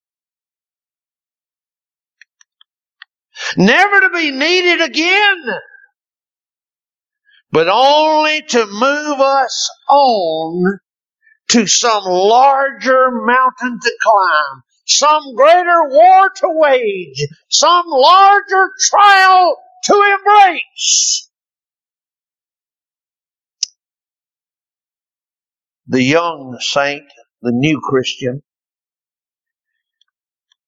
Never 3.56 4.00
to 4.00 4.10
be 4.10 4.30
needed 4.30 4.80
again, 4.80 5.44
but 7.50 7.68
only 7.68 8.42
to 8.42 8.66
move 8.66 9.20
us 9.20 9.70
on 9.88 10.78
to 11.50 11.66
some 11.66 12.04
larger 12.04 13.10
mountain 13.10 13.78
to 13.80 13.98
climb, 14.02 14.62
some 14.84 15.34
greater 15.34 15.88
war 15.88 16.30
to 16.36 16.48
wage, 16.48 17.26
some 17.48 17.86
larger 17.86 18.70
trial 18.90 19.56
to 19.84 20.16
embrace. 20.18 21.28
The 25.86 26.02
young 26.02 26.58
saint, 26.60 27.04
the 27.42 27.52
new 27.52 27.80
Christian, 27.82 28.42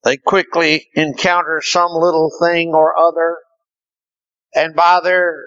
they 0.05 0.19
quickly 0.19 0.87
encounter 0.95 1.63
some 1.63 1.93
little 1.93 2.31
thing 2.43 2.75
or 2.75 2.95
other, 2.99 3.39
and 4.55 4.75
by 4.75 5.01
their 5.03 5.47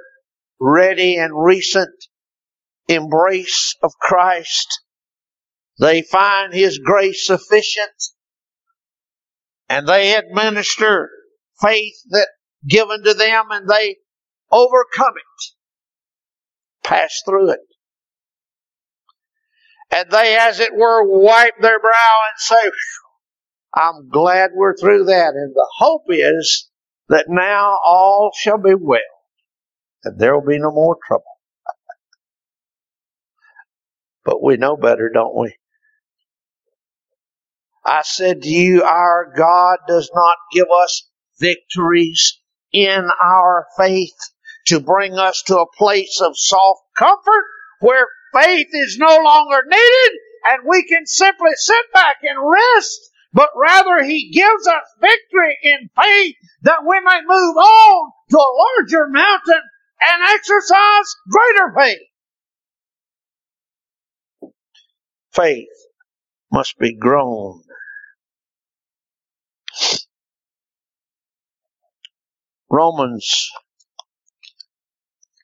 ready 0.59 1.17
and 1.17 1.31
recent 1.35 1.91
embrace 2.87 3.75
of 3.83 3.91
Christ, 3.99 4.81
they 5.79 6.01
find 6.01 6.53
His 6.53 6.79
grace 6.79 7.27
sufficient, 7.27 7.91
and 9.69 9.87
they 9.87 10.15
administer 10.15 11.09
faith 11.61 11.95
that 12.09 12.27
given 12.67 13.03
to 13.03 13.13
them 13.13 13.45
and 13.51 13.69
they 13.69 13.97
overcome 14.51 15.13
it, 15.15 16.87
pass 16.87 17.21
through 17.25 17.51
it. 17.51 17.59
And 19.91 20.11
they, 20.11 20.37
as 20.37 20.59
it 20.59 20.75
were, 20.75 21.03
wipe 21.03 21.53
their 21.61 21.79
brow 21.79 22.19
and 22.29 22.39
say, 22.39 22.71
I'm 23.73 24.09
glad 24.09 24.51
we're 24.53 24.75
through 24.75 25.05
that. 25.05 25.33
And 25.33 25.53
the 25.53 25.67
hope 25.77 26.03
is 26.09 26.69
that 27.09 27.25
now 27.29 27.77
all 27.85 28.31
shall 28.37 28.57
be 28.57 28.75
well 28.75 28.99
and 30.03 30.19
there 30.19 30.33
will 30.33 30.47
be 30.47 30.59
no 30.59 30.71
more 30.71 30.97
trouble. 31.05 31.23
but 34.25 34.43
we 34.43 34.57
know 34.57 34.77
better, 34.77 35.09
don't 35.13 35.37
we? 35.37 35.55
I 37.87 38.01
said 38.03 38.41
to 38.41 38.49
you, 38.49 38.83
our 38.83 39.31
God 39.33 39.77
does 39.87 40.11
not 40.13 40.35
give 40.51 40.67
us 40.83 41.09
victories 41.39 42.37
in 42.73 43.09
our 43.23 43.65
faith 43.77 44.17
to 44.65 44.81
bring 44.81 45.13
us 45.13 45.41
to 45.43 45.59
a 45.59 45.71
place 45.77 46.19
of 46.19 46.33
soft 46.35 46.81
comfort 46.97 47.45
where 47.79 48.07
faith 48.33 48.67
is 48.73 48.97
no 48.97 49.19
longer 49.23 49.61
needed 49.65 50.11
and 50.49 50.67
we 50.67 50.83
can 50.83 51.05
simply 51.05 51.51
sit 51.55 51.85
back 51.93 52.17
and 52.23 52.37
rest, 52.51 52.99
but 53.31 53.49
rather 53.55 54.03
He 54.03 54.31
gives 54.31 54.67
us 54.67 54.83
victory 54.99 55.57
in 55.63 55.89
faith 55.95 56.35
that 56.63 56.83
we 56.85 56.99
may 56.99 57.21
move 57.25 57.55
on 57.55 58.11
to 58.31 58.37
a 58.37 58.57
larger 58.57 59.07
mountain 59.07 59.61
and 60.01 60.23
exercise 60.35 61.15
greater 61.29 61.73
faith. 61.73 62.07
Faith 65.31 65.69
must 66.51 66.77
be 66.79 66.95
grown 66.95 67.61
Romans 72.69 73.49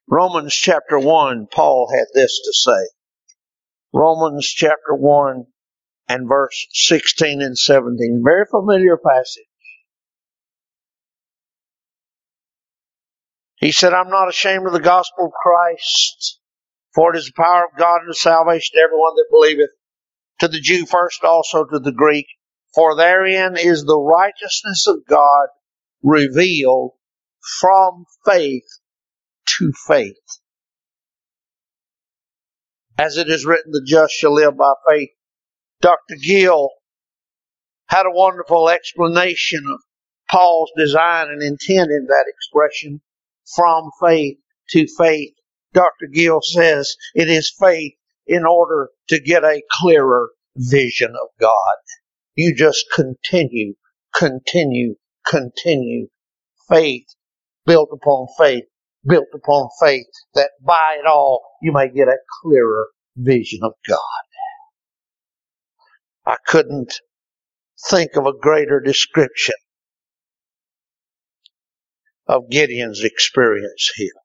Romans 0.08 0.54
chapter 0.54 1.00
1, 1.00 1.48
Paul 1.52 1.90
had 1.92 2.06
this 2.14 2.40
to 2.46 2.54
say. 2.54 2.90
Romans 3.94 4.46
chapter 4.46 4.94
1 4.94 5.46
and 6.10 6.28
verse 6.28 6.68
16 6.72 7.42
and 7.42 7.58
17. 7.58 8.22
Very 8.24 8.46
familiar 8.46 8.98
passage. 8.98 9.46
He 13.56 13.72
said, 13.72 13.94
I'm 13.94 14.10
not 14.10 14.30
ashamed 14.30 14.68
of 14.68 14.74
the 14.74 14.82
gospel 14.82 15.28
of 15.28 15.32
Christ, 15.32 16.40
for 16.94 17.16
it 17.16 17.18
is 17.18 17.28
the 17.28 17.42
power 17.42 17.66
of 17.66 17.80
God 17.80 18.02
and 18.06 18.16
salvation 18.16 18.76
to 18.76 18.82
everyone 18.82 19.16
that 19.16 19.32
believeth, 19.32 19.72
to 20.44 20.50
the 20.50 20.60
Jew 20.60 20.86
first, 20.86 21.24
also 21.24 21.64
to 21.64 21.80
the 21.80 21.94
Greek. 21.94 22.28
For 22.76 22.98
therein 22.98 23.56
is 23.56 23.84
the 23.84 23.98
righteousness 23.98 24.88
of 24.88 25.06
God 25.08 25.48
revealed 26.02 26.92
from 27.62 28.04
faith 28.26 28.68
to 29.58 29.72
faith. 29.88 30.18
As 32.98 33.16
it 33.16 33.30
is 33.30 33.46
written, 33.46 33.72
the 33.72 33.86
just 33.88 34.14
shall 34.14 34.34
live 34.34 34.58
by 34.58 34.74
faith. 34.90 35.12
Dr. 35.82 36.16
Gill 36.22 36.72
had 37.88 38.06
a 38.06 38.12
wonderful 38.12 38.70
explanation 38.70 39.64
of 39.72 39.80
Paul's 40.30 40.72
design 40.76 41.28
and 41.30 41.42
intent 41.42 41.90
in 41.90 42.08
that 42.08 42.26
expression 42.28 43.02
from 43.56 43.92
faith 44.02 44.40
to 44.72 44.88
faith. 44.98 45.36
Dr. 45.74 46.08
Gill 46.12 46.42
says 46.42 46.96
it 47.16 47.30
is 47.30 47.56
faith 47.58 47.94
in 48.28 48.46
order 48.46 48.90
to 49.10 49.20
get 49.20 49.44
a 49.44 49.62
clearer 49.82 50.30
vision 50.56 51.12
of 51.12 51.30
God. 51.40 51.76
You 52.36 52.56
just 52.56 52.86
continue, 52.96 53.76
continue, 54.16 54.96
continue. 55.28 56.08
Faith 56.70 57.06
built 57.66 57.90
upon 57.92 58.28
faith, 58.38 58.64
built 59.08 59.28
upon 59.34 59.70
faith, 59.82 60.08
that 60.36 60.52
by 60.66 60.98
it 61.00 61.08
all 61.08 61.42
you 61.62 61.72
may 61.72 61.90
get 61.90 62.08
a 62.08 62.18
clearer 62.42 62.88
vision 63.16 63.60
of 63.64 63.74
God. 63.88 64.00
I 66.26 66.38
couldn't 66.48 66.94
think 67.90 68.16
of 68.16 68.26
a 68.26 68.38
greater 68.38 68.80
description 68.80 69.56
of 72.28 72.50
Gideon's 72.50 73.04
experience 73.04 73.92
here. 73.96 74.23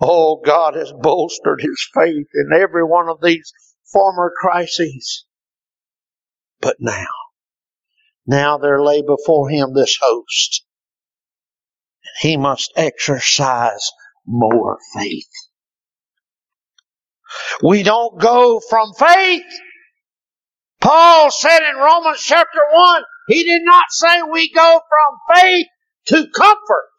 Oh, 0.00 0.40
God 0.44 0.74
has 0.74 0.92
bolstered 0.92 1.60
his 1.60 1.88
faith 1.94 2.28
in 2.34 2.50
every 2.54 2.84
one 2.84 3.08
of 3.08 3.20
these 3.22 3.52
former 3.92 4.32
crises. 4.40 5.24
But 6.60 6.76
now, 6.78 7.06
now 8.26 8.58
there 8.58 8.82
lay 8.82 9.02
before 9.02 9.50
him 9.50 9.74
this 9.74 9.98
host. 10.00 10.64
And 12.04 12.30
he 12.30 12.36
must 12.36 12.72
exercise 12.76 13.90
more 14.26 14.78
faith. 14.94 15.30
We 17.62 17.82
don't 17.82 18.20
go 18.20 18.60
from 18.60 18.92
faith. 18.98 19.44
Paul 20.80 21.30
said 21.30 21.60
in 21.70 21.76
Romans 21.76 22.20
chapter 22.20 22.60
1, 22.72 23.02
he 23.28 23.44
did 23.44 23.62
not 23.64 23.86
say 23.90 24.22
we 24.22 24.52
go 24.52 24.80
from 24.88 25.36
faith 25.36 25.66
to 26.06 26.26
comfort. 26.34 26.90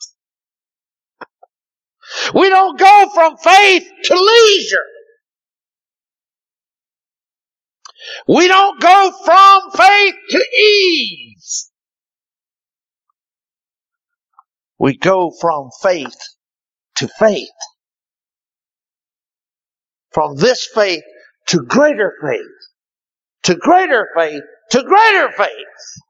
We 2.34 2.50
don't 2.50 2.78
go 2.78 3.10
from 3.14 3.38
faith 3.38 3.88
to 4.06 4.14
leisure. 4.14 4.78
We 8.28 8.48
don't 8.48 8.80
go 8.82 9.12
from 9.26 9.72
faith 9.72 10.16
to 10.30 10.46
ease. 10.60 11.72
We 14.80 14.98
go 14.98 15.32
from 15.40 15.70
faith 15.82 16.16
to 16.98 17.08
faith. 17.08 17.50
From 20.12 20.36
this 20.36 20.68
faith 20.68 21.04
to 21.48 21.62
greater 21.62 22.14
faith. 22.22 22.40
To 23.44 23.56
greater 23.56 24.08
faith. 24.16 24.44
To 24.72 24.84
greater 24.84 25.32
faith. 25.32 26.04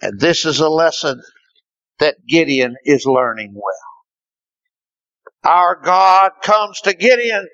And 0.00 0.20
this 0.20 0.44
is 0.44 0.60
a 0.60 0.68
lesson 0.68 1.22
that 1.98 2.16
Gideon 2.28 2.76
is 2.84 3.06
learning 3.06 3.52
well. 3.54 3.93
Our 5.44 5.80
God 5.82 6.32
comes 6.42 6.80
to 6.82 6.94
Gideon 6.94 7.48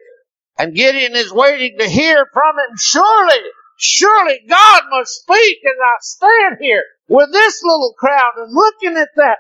and 0.61 0.75
Gideon 0.75 1.17
is 1.17 1.33
waiting 1.33 1.79
to 1.79 1.89
hear 1.89 2.27
from 2.33 2.55
him. 2.59 2.77
Surely, 2.79 3.41
surely 3.79 4.41
God 4.47 4.83
must 4.91 5.23
speak 5.23 5.59
as 5.65 5.79
I 5.83 5.95
stand 6.01 6.57
here 6.61 6.85
with 7.09 7.33
this 7.33 7.61
little 7.65 7.95
crowd 7.99 8.33
and 8.37 8.55
looking 8.55 8.97
at 8.99 9.09
that. 9.17 9.39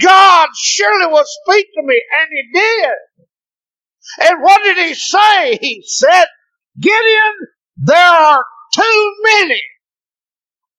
God 0.00 0.48
surely 0.56 1.12
will 1.12 1.26
speak 1.26 1.66
to 1.74 1.82
me, 1.82 2.00
and 2.20 2.28
he 2.30 2.58
did. 2.58 4.28
And 4.30 4.42
what 4.42 4.62
did 4.64 4.78
he 4.78 4.94
say? 4.94 5.58
He 5.60 5.82
said, 5.86 6.24
Gideon, 6.80 7.34
there 7.76 7.96
are 7.98 8.44
too 8.74 9.14
many 9.24 9.60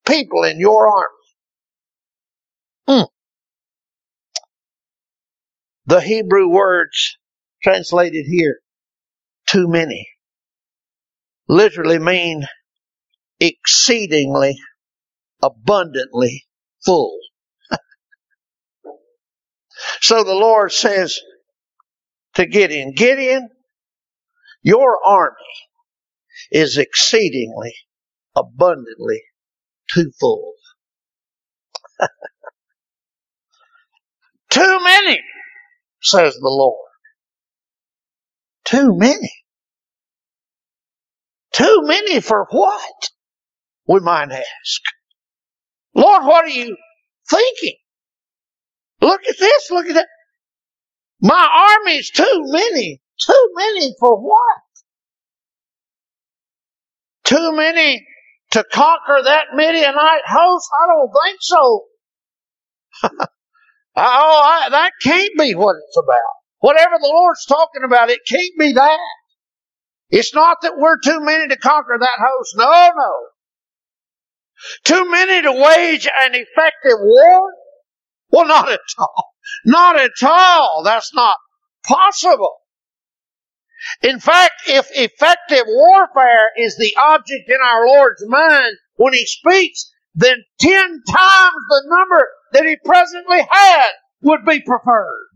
people 0.07 0.43
in 0.43 0.59
your 0.59 0.89
army. 0.89 1.22
The 5.85 6.01
Hebrew 6.01 6.47
words 6.47 7.17
translated 7.61 8.25
here, 8.25 8.59
too 9.47 9.67
many, 9.67 10.07
literally 11.47 11.99
mean 11.99 12.45
exceedingly, 13.39 14.57
abundantly 15.41 16.45
full. 16.85 17.17
so 20.01 20.23
the 20.23 20.33
Lord 20.33 20.71
says 20.71 21.19
to 22.35 22.45
Gideon, 22.45 22.93
Gideon, 22.95 23.49
your 24.61 24.99
army 25.05 25.35
is 26.51 26.77
exceedingly, 26.77 27.73
abundantly 28.35 29.21
too 29.93 30.11
full. 30.19 30.53
Too 34.49 34.79
many, 34.83 35.19
says 36.03 36.35
the 36.35 36.49
Lord. 36.49 36.89
Too 38.65 38.97
many. 38.97 39.31
Too 41.53 41.81
many 41.83 42.21
for 42.21 42.47
what? 42.49 43.09
We 43.87 43.99
might 43.99 44.31
ask. 44.31 44.81
Lord, 45.95 46.25
what 46.25 46.45
are 46.45 46.49
you 46.49 46.75
thinking? 47.29 47.77
Look 49.01 49.21
at 49.29 49.37
this, 49.37 49.71
look 49.71 49.85
at 49.87 49.95
that. 49.95 50.07
My 51.21 51.77
army's 51.79 52.11
too 52.11 52.43
many. 52.47 53.01
Too 53.19 53.49
many 53.55 53.95
for 53.99 54.17
what? 54.17 54.61
Too 57.25 57.55
many 57.55 58.05
to 58.51 58.63
conquer 58.73 59.21
that 59.23 59.45
Midianite 59.55 60.23
host? 60.27 60.69
I 60.83 60.87
don't 60.87 61.11
think 61.23 61.37
so. 61.41 61.85
oh, 63.95 64.61
I, 64.65 64.69
that 64.69 64.91
can't 65.01 65.31
be 65.37 65.55
what 65.55 65.75
it's 65.75 65.97
about. 65.97 66.17
Whatever 66.59 66.95
the 66.99 67.11
Lord's 67.13 67.45
talking 67.45 67.83
about, 67.85 68.09
it 68.09 68.19
can't 68.27 68.57
be 68.57 68.73
that. 68.73 68.99
It's 70.09 70.33
not 70.33 70.57
that 70.61 70.77
we're 70.77 70.99
too 70.99 71.19
many 71.21 71.47
to 71.49 71.57
conquer 71.57 71.97
that 71.99 72.19
host. 72.19 72.55
No, 72.55 72.91
no. 72.95 73.13
Too 74.85 75.09
many 75.09 75.41
to 75.41 75.51
wage 75.51 76.07
an 76.07 76.35
effective 76.35 76.99
war? 77.01 77.51
Well, 78.29 78.47
not 78.47 78.71
at 78.71 78.79
all. 78.97 79.31
Not 79.65 79.99
at 79.99 80.11
all. 80.23 80.83
That's 80.85 81.13
not 81.13 81.35
possible. 81.85 82.55
In 84.01 84.19
fact, 84.19 84.53
if 84.67 84.87
effective 84.91 85.65
warfare 85.67 86.49
is 86.57 86.77
the 86.77 86.95
object 86.97 87.49
in 87.49 87.57
our 87.63 87.85
Lord's 87.85 88.23
mind 88.25 88.77
when 88.95 89.13
He 89.13 89.25
speaks, 89.25 89.91
then 90.15 90.35
ten 90.59 91.01
times 91.09 91.63
the 91.69 91.83
number 91.87 92.27
that 92.53 92.65
He 92.65 92.77
presently 92.83 93.41
had 93.49 93.89
would 94.21 94.45
be 94.45 94.61
preferred. 94.61 95.27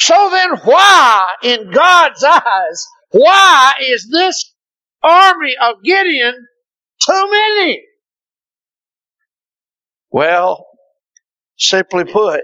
So 0.00 0.30
then 0.30 0.50
why, 0.64 1.26
in 1.42 1.70
God's 1.70 2.22
eyes, 2.24 2.86
why 3.10 3.74
is 3.80 4.08
this 4.10 4.52
army 5.02 5.54
of 5.60 5.82
Gideon 5.82 6.34
too 7.00 7.30
many? 7.30 7.82
Well, 10.10 10.66
simply 11.56 12.04
put, 12.04 12.42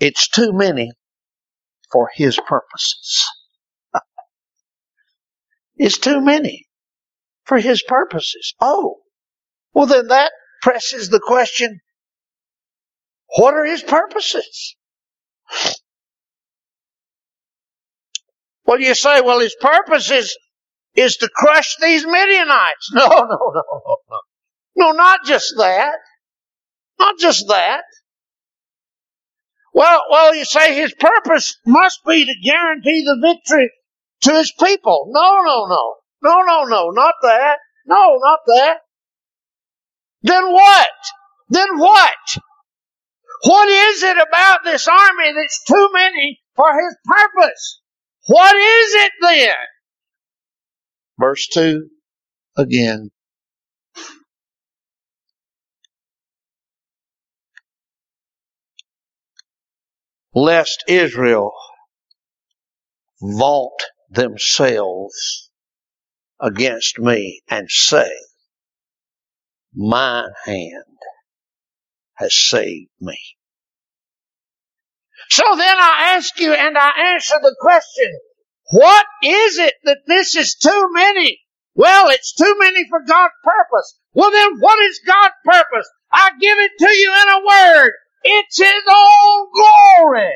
it's 0.00 0.28
too 0.28 0.52
many 0.52 0.92
for 1.92 2.10
his 2.14 2.38
purposes. 2.38 3.24
it's 5.76 5.98
too 5.98 6.20
many 6.20 6.66
for 7.46 7.58
his 7.58 7.82
purposes. 7.82 8.54
Oh, 8.60 8.98
well 9.72 9.86
then 9.86 10.08
that 10.08 10.32
presses 10.62 11.08
the 11.08 11.20
question, 11.20 11.80
what 13.36 13.54
are 13.54 13.64
his 13.64 13.82
purposes? 13.82 14.76
Well, 18.64 18.80
you 18.80 18.94
say, 18.94 19.20
well, 19.20 19.38
his 19.38 19.54
purpose 19.60 20.10
is, 20.10 20.36
is 20.96 21.16
to 21.18 21.28
crush 21.34 21.76
these 21.80 22.04
Midianites. 22.04 22.90
No, 22.94 23.06
no, 23.06 23.16
no, 23.16 23.62
no, 23.72 23.96
no. 24.10 24.20
No, 24.76 24.90
not 24.92 25.24
just 25.24 25.54
that. 25.56 25.96
Not 26.98 27.18
just 27.18 27.46
that. 27.48 27.84
Well, 29.72 30.02
well, 30.10 30.34
you 30.34 30.44
say 30.44 30.74
his 30.74 30.94
purpose 30.94 31.58
must 31.66 32.00
be 32.06 32.24
to 32.24 32.34
guarantee 32.44 33.04
the 33.04 33.18
victory 33.22 33.70
to 34.22 34.32
his 34.32 34.52
people. 34.58 35.10
No, 35.12 35.42
no, 35.44 35.66
no. 35.66 35.94
No, 36.22 36.42
no, 36.42 36.64
no, 36.64 36.90
not 36.90 37.14
that. 37.22 37.58
No, 37.86 38.18
not 38.20 38.40
that. 38.46 38.78
Then 40.22 40.52
what? 40.52 40.88
Then 41.50 41.78
what? 41.78 42.16
What 43.44 43.68
is 43.68 44.02
it 44.02 44.16
about 44.16 44.64
this 44.64 44.88
army 44.88 45.32
that's 45.34 45.62
too 45.64 45.90
many 45.92 46.40
for 46.56 46.72
his 46.72 46.96
purpose? 47.04 47.80
What 48.26 48.56
is 48.56 48.94
it 48.94 49.12
then? 49.20 49.54
Verse 51.18 51.46
2 51.48 51.88
again. 52.56 53.10
Lest 60.34 60.84
Israel 60.88 61.52
vaunt 63.22 63.82
themselves 64.10 65.45
against 66.40 66.98
me 66.98 67.42
and 67.48 67.70
say, 67.70 68.10
Mine 69.74 70.30
hand 70.44 70.84
has 72.14 72.34
saved 72.34 72.90
me. 73.00 73.18
So 75.28 75.42
then 75.56 75.76
I 75.78 76.14
ask 76.16 76.38
you 76.40 76.52
and 76.52 76.76
I 76.78 77.14
answer 77.14 77.34
the 77.42 77.54
question, 77.60 78.18
what 78.72 79.06
is 79.22 79.58
it 79.58 79.74
that 79.84 79.98
this 80.06 80.34
is 80.34 80.54
too 80.54 80.88
many? 80.92 81.40
Well, 81.74 82.08
it's 82.08 82.34
too 82.34 82.54
many 82.58 82.86
for 82.88 83.00
God's 83.06 83.34
purpose. 83.44 83.98
Well 84.14 84.30
then 84.30 84.58
what 84.60 84.78
is 84.80 85.00
God's 85.06 85.34
purpose? 85.44 85.88
I 86.12 86.30
give 86.40 86.58
it 86.58 86.70
to 86.78 86.88
you 86.88 87.12
in 87.12 87.28
a 87.28 87.46
word. 87.46 87.92
It's 88.24 88.58
His 88.58 88.82
own 88.88 89.46
glory. 89.54 90.34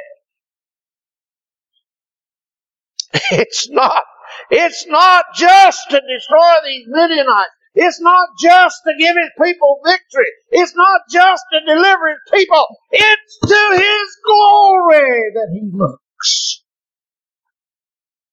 It's 3.33 3.69
not, 3.71 4.03
it's 4.51 4.87
not 4.87 5.27
just 5.35 5.91
to 5.91 6.01
destroy 6.01 6.55
these 6.65 6.87
Midianites. 6.89 7.51
It's 7.75 8.01
not 8.01 8.29
just 8.41 8.77
to 8.87 8.95
give 8.99 9.15
his 9.17 9.31
people 9.41 9.81
victory. 9.85 10.27
It's 10.51 10.75
not 10.75 11.03
just 11.11 11.45
to 11.53 11.75
deliver 11.75 12.09
his 12.09 12.19
people. 12.33 12.67
It's 12.91 13.39
to 13.47 13.71
his 13.77 14.17
glory 14.27 15.31
that 15.35 15.49
he 15.53 15.71
looks. 15.73 16.65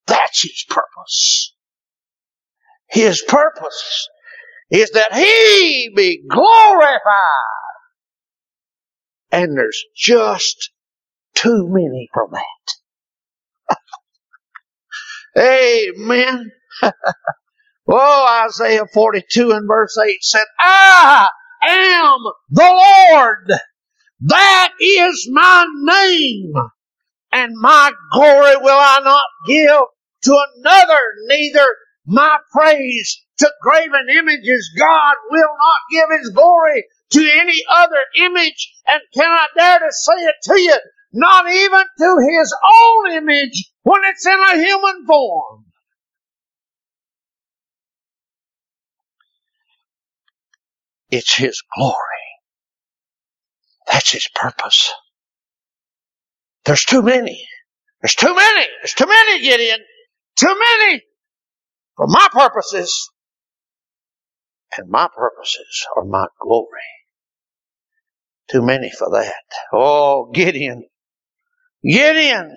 That's 0.07 0.41
his 0.41 0.65
purpose. 0.67 1.53
His 2.89 3.21
purpose 3.21 4.09
is 4.71 4.91
that 4.91 5.13
he 5.13 5.91
be 5.95 6.23
glorified. 6.27 7.01
And 9.31 9.55
there's 9.55 9.83
just 9.95 10.71
too 11.35 11.67
many 11.69 12.09
for 12.13 12.27
that. 12.31 12.73
Amen. 15.37 16.51
Oh, 17.89 18.45
Isaiah 18.45 18.85
42 18.93 19.51
and 19.51 19.67
verse 19.67 19.97
8 19.97 20.17
said, 20.21 20.43
I 20.59 21.29
am 21.63 22.19
the 22.49 23.09
Lord. 23.13 23.49
That 24.21 24.73
is 24.81 25.29
my 25.31 25.65
name. 25.83 26.53
And 27.31 27.53
my 27.55 27.91
glory 28.13 28.57
will 28.57 28.77
I 28.77 28.99
not 29.03 29.23
give 29.47 29.81
to 30.23 30.43
another, 30.57 30.99
neither 31.27 31.65
my 32.05 32.37
praise 32.51 33.23
to 33.39 33.51
graven 33.61 34.07
images. 34.17 34.71
God 34.77 35.15
will 35.29 35.41
not 35.41 35.91
give 35.91 36.19
his 36.19 36.29
glory 36.31 36.85
to 37.11 37.19
any 37.19 37.61
other 37.69 37.99
image 38.17 38.73
and 38.87 39.01
cannot 39.13 39.49
dare 39.57 39.79
to 39.79 39.91
say 39.91 40.13
it 40.13 40.35
to 40.43 40.59
you, 40.59 40.77
not 41.13 41.49
even 41.49 41.83
to 41.99 42.17
his 42.31 42.55
own 42.73 43.11
image 43.13 43.71
when 43.83 44.01
it's 44.05 44.25
in 44.25 44.39
a 44.39 44.57
human 44.57 45.05
form. 45.05 45.65
It's 51.09 51.35
His 51.35 51.61
glory. 51.75 51.95
That's 53.91 54.11
His 54.11 54.27
purpose. 54.35 54.91
There's 56.65 56.85
too 56.85 57.01
many. 57.01 57.47
There's 58.01 58.15
too 58.15 58.35
many. 58.35 58.67
There's 58.81 58.93
too 58.93 59.07
many, 59.07 59.41
Gideon. 59.41 59.79
Too 60.37 60.55
many 60.59 61.03
for 61.97 62.07
my 62.07 62.27
purposes. 62.31 63.09
And 64.77 64.89
my 64.89 65.07
purposes 65.15 65.87
are 65.95 66.05
my 66.05 66.27
glory. 66.41 66.67
Too 68.51 68.61
many 68.61 68.91
for 68.91 69.09
that. 69.11 69.33
Oh, 69.73 70.29
Gideon. 70.33 70.85
Gideon, 71.87 72.55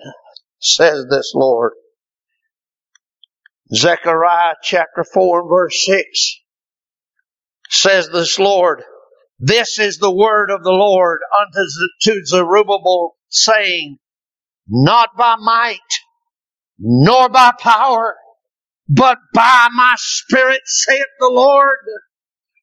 says 0.59 1.05
this 1.09 1.31
Lord. 1.35 1.73
Zechariah 3.73 4.55
chapter 4.61 5.05
4 5.13 5.49
verse 5.49 5.85
6 5.85 6.41
says 7.69 8.09
this 8.09 8.37
Lord, 8.37 8.83
this 9.43 9.79
is 9.79 9.97
the 9.97 10.13
word 10.13 10.51
of 10.51 10.63
the 10.63 10.71
Lord 10.71 11.21
unto 11.39 11.65
to 12.01 12.25
Zerubbabel, 12.25 13.15
saying, 13.29 13.97
Not 14.67 15.09
by 15.17 15.35
might, 15.39 15.79
nor 16.77 17.27
by 17.27 17.51
power, 17.59 18.17
but 18.87 19.17
by 19.33 19.69
my 19.73 19.95
spirit, 19.97 20.61
saith 20.65 21.07
the 21.19 21.29
Lord. 21.29 21.79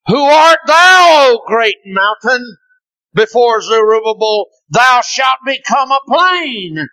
Who 0.06 0.22
art 0.22 0.60
thou, 0.68 1.06
O 1.30 1.42
great 1.48 1.78
mountain? 1.84 2.56
Before 3.14 3.60
Zerubbabel, 3.62 4.46
thou 4.70 5.00
shalt 5.02 5.38
become 5.46 5.90
a 5.90 6.00
plain, 6.06 6.86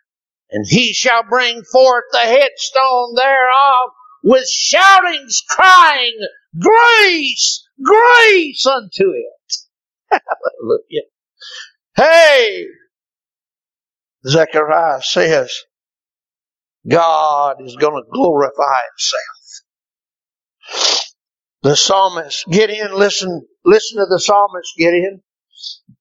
and 0.51 0.65
he 0.67 0.93
shall 0.93 1.23
bring 1.23 1.63
forth 1.71 2.05
the 2.11 2.19
headstone 2.19 3.15
thereof 3.15 3.91
with 4.23 4.47
shoutings, 4.49 5.43
crying, 5.49 6.17
Grace! 6.59 7.67
Grace 7.83 8.65
unto 8.65 9.11
it! 9.11 9.55
Hallelujah. 10.11 11.03
Hey! 11.95 12.65
Zechariah 14.27 15.01
says, 15.01 15.53
God 16.89 17.57
is 17.61 17.75
going 17.75 18.01
to 18.01 18.09
glorify 18.11 18.79
himself. 18.91 19.23
The 21.63 21.75
psalmist, 21.75 22.45
get 22.49 22.69
in, 22.69 22.93
listen, 22.93 23.47
listen 23.63 23.99
to 23.99 24.05
the 24.07 24.19
psalmist, 24.19 24.73
Gideon. 24.77 25.21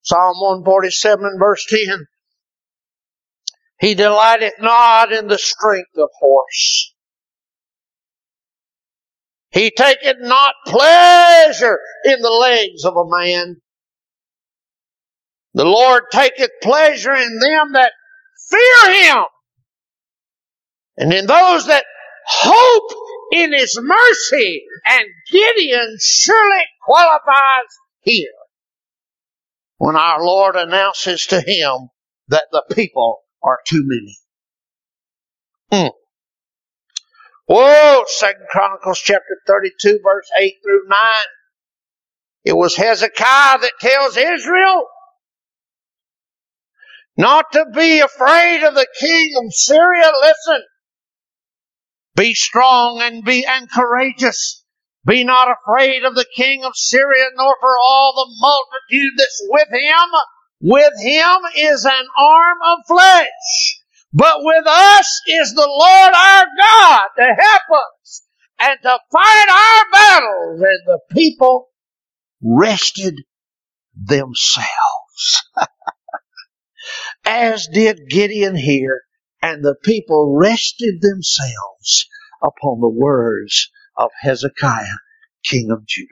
Psalm 0.04 0.36
147 0.38 1.38
verse 1.38 1.66
10. 1.68 2.06
He 3.80 3.94
delighteth 3.94 4.54
not 4.60 5.12
in 5.12 5.26
the 5.26 5.38
strength 5.38 5.96
of 5.98 6.08
horse 6.18 6.94
he 9.54 9.70
taketh 9.70 10.16
not 10.18 10.52
pleasure 10.66 11.78
in 12.04 12.20
the 12.20 12.28
legs 12.28 12.84
of 12.84 12.96
a 12.96 13.08
man. 13.08 13.60
The 15.54 15.64
Lord 15.64 16.10
taketh 16.10 16.50
pleasure 16.60 17.14
in 17.14 17.38
them 17.38 17.72
that 17.74 17.92
fear 18.50 18.92
Him 18.92 19.24
and 20.96 21.12
in 21.12 21.26
those 21.26 21.68
that 21.68 21.84
hope 22.26 22.96
in 23.30 23.52
His 23.52 23.78
mercy. 23.80 24.64
And 24.86 25.06
Gideon 25.30 25.98
surely 26.00 26.64
qualifies 26.84 27.70
here 28.00 28.32
when 29.78 29.96
our 29.96 30.24
Lord 30.24 30.56
announces 30.56 31.26
to 31.26 31.40
him 31.40 31.88
that 32.28 32.46
the 32.52 32.64
people 32.74 33.20
are 33.42 33.58
too 33.66 33.82
many. 33.84 34.18
Mm. 35.72 35.92
Whoa, 37.46 38.04
Second 38.06 38.46
Chronicles 38.50 39.00
chapter 39.00 39.38
32 39.46 40.00
verse 40.02 40.30
8 40.40 40.54
through 40.62 40.88
9. 40.88 40.98
It 42.44 42.56
was 42.56 42.76
Hezekiah 42.76 43.58
that 43.58 43.72
tells 43.80 44.16
Israel 44.16 44.86
not 47.16 47.52
to 47.52 47.66
be 47.74 48.00
afraid 48.00 48.64
of 48.64 48.74
the 48.74 48.88
king 48.98 49.34
of 49.38 49.52
Syria. 49.52 50.10
Listen. 50.20 50.62
Be 52.16 52.34
strong 52.34 53.00
and 53.02 53.24
be 53.24 53.44
and 53.46 53.70
courageous. 53.70 54.63
Be 55.06 55.24
not 55.24 55.48
afraid 55.48 56.04
of 56.04 56.14
the 56.14 56.26
king 56.36 56.64
of 56.64 56.72
Syria, 56.74 57.26
nor 57.34 57.56
for 57.60 57.76
all 57.82 58.14
the 58.14 58.34
multitude 58.40 59.12
that's 59.18 59.42
with 59.48 59.68
him. 59.70 60.08
With 60.60 60.94
him 61.00 61.36
is 61.56 61.84
an 61.84 62.06
arm 62.18 62.58
of 62.64 62.78
flesh 62.86 63.80
but 64.14 64.44
with 64.44 64.64
us 64.64 65.22
is 65.26 65.54
the 65.54 65.66
Lord 65.66 66.14
our 66.14 66.46
God 66.56 67.06
to 67.16 67.34
help 67.36 67.80
us 67.82 68.22
and 68.60 68.78
to 68.80 68.98
fight 69.10 69.46
our 69.50 69.90
battles. 69.90 70.60
And 70.60 70.80
the 70.86 71.00
people 71.10 71.70
rested 72.40 73.22
themselves. 74.00 75.42
As 77.24 77.66
did 77.66 78.08
Gideon 78.08 78.54
here. 78.54 79.02
And 79.42 79.64
the 79.64 79.74
people 79.82 80.36
rested 80.38 81.02
themselves 81.02 82.08
upon 82.40 82.80
the 82.80 82.88
words 82.88 83.70
of 83.96 84.10
Hezekiah, 84.22 84.98
king 85.44 85.70
of 85.70 85.86
Judah. 85.86 86.08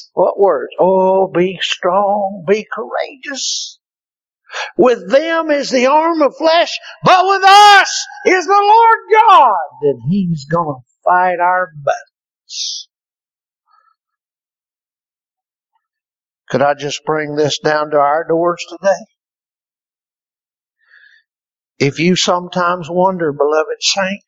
what 0.14 0.38
words? 0.38 0.72
Oh, 0.80 1.28
be 1.28 1.58
strong, 1.62 2.44
be 2.48 2.66
courageous. 2.72 3.78
With 4.76 5.10
them 5.10 5.50
is 5.50 5.70
the 5.70 5.86
arm 5.86 6.22
of 6.22 6.36
flesh, 6.36 6.78
but 7.04 7.26
with 7.26 7.42
us 7.44 8.06
is 8.26 8.46
the 8.46 8.52
Lord 8.52 8.98
God, 9.28 9.56
and 9.82 10.00
He's 10.10 10.46
gonna 10.46 10.80
fight 11.04 11.40
our 11.40 11.70
battles. 11.76 12.88
Could 16.50 16.62
I 16.62 16.74
just 16.74 17.04
bring 17.04 17.36
this 17.36 17.58
down 17.60 17.90
to 17.90 17.98
our 17.98 18.26
doors 18.28 18.64
today? 18.68 19.17
If 21.78 22.00
you 22.00 22.16
sometimes 22.16 22.88
wonder, 22.90 23.32
beloved 23.32 23.80
saint, 23.80 24.24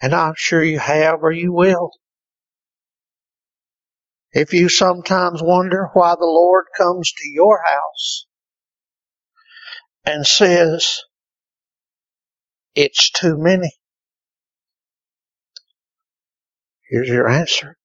and 0.00 0.14
I'm 0.14 0.34
sure 0.36 0.62
you 0.62 0.78
have 0.78 1.22
or 1.22 1.32
you 1.32 1.52
will, 1.52 1.90
if 4.32 4.52
you 4.52 4.68
sometimes 4.68 5.42
wonder 5.42 5.90
why 5.92 6.14
the 6.14 6.26
Lord 6.26 6.66
comes 6.76 7.12
to 7.12 7.28
your 7.28 7.60
house 7.64 8.26
and 10.04 10.26
says, 10.26 11.00
it's 12.74 13.10
too 13.10 13.36
many, 13.38 13.72
here's 16.88 17.08
your 17.08 17.28
answer. 17.28 17.76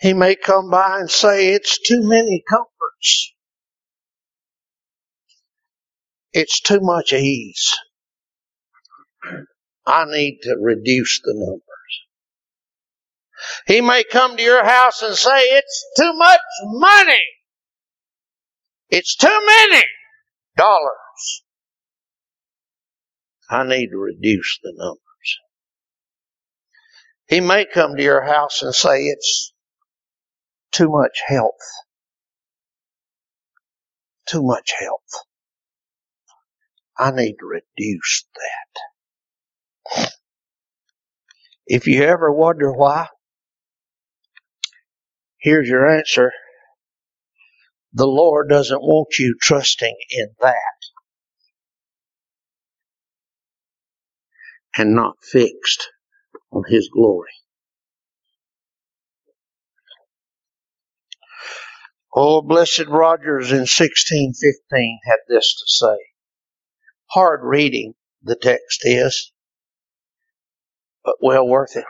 He 0.00 0.12
may 0.12 0.36
come 0.36 0.70
by 0.70 1.00
and 1.00 1.10
say, 1.10 1.48
it's 1.54 1.80
too 1.80 2.00
many 2.02 2.44
comforts. 2.48 3.34
It's 6.38 6.60
too 6.60 6.80
much 6.82 7.14
ease. 7.14 7.74
I 9.86 10.04
need 10.04 10.40
to 10.42 10.54
reduce 10.60 11.22
the 11.24 11.32
numbers. 11.34 11.62
He 13.66 13.80
may 13.80 14.04
come 14.04 14.36
to 14.36 14.42
your 14.42 14.62
house 14.62 15.00
and 15.00 15.16
say, 15.16 15.30
it's 15.30 15.86
too 15.96 16.12
much 16.12 16.40
money. 16.62 17.24
It's 18.90 19.16
too 19.16 19.28
many 19.46 19.82
dollars. 20.58 21.42
I 23.48 23.64
need 23.66 23.88
to 23.88 23.96
reduce 23.96 24.58
the 24.62 24.74
numbers. 24.76 25.00
He 27.28 27.40
may 27.40 27.64
come 27.64 27.96
to 27.96 28.02
your 28.02 28.26
house 28.26 28.60
and 28.60 28.74
say, 28.74 29.04
it's 29.04 29.54
too 30.70 30.90
much 30.90 31.22
health. 31.26 31.54
Too 34.28 34.42
much 34.42 34.74
health. 34.78 35.25
I 36.98 37.10
need 37.12 37.36
to 37.40 37.46
reduce 37.46 38.26
that. 38.34 38.82
If 41.66 41.86
you 41.86 42.02
ever 42.02 42.32
wonder 42.32 42.72
why, 42.72 43.08
here's 45.38 45.68
your 45.68 45.88
answer. 45.88 46.32
The 47.94 48.06
Lord 48.06 48.48
doesn't 48.48 48.82
want 48.82 49.18
you 49.18 49.36
trusting 49.40 49.96
in 50.10 50.28
that 50.40 50.54
and 54.78 54.94
not 54.94 55.16
fixed 55.22 55.88
on 56.52 56.64
His 56.68 56.88
glory. 56.92 57.30
Oh, 62.14 62.42
blessed 62.42 62.86
Rogers 62.88 63.52
in 63.52 63.60
1615 63.60 65.00
had 65.04 65.18
this 65.28 65.54
to 65.58 65.64
say. 65.66 66.15
Hard 67.08 67.40
reading, 67.42 67.94
the 68.22 68.36
text 68.36 68.82
is, 68.84 69.32
but 71.04 71.16
well 71.22 71.46
worth 71.46 71.76
it. 71.76 71.84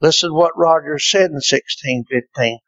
Listen 0.00 0.34
what 0.34 0.56
Rogers 0.56 1.10
said 1.10 1.30
in 1.30 1.34
1615. 1.34 2.58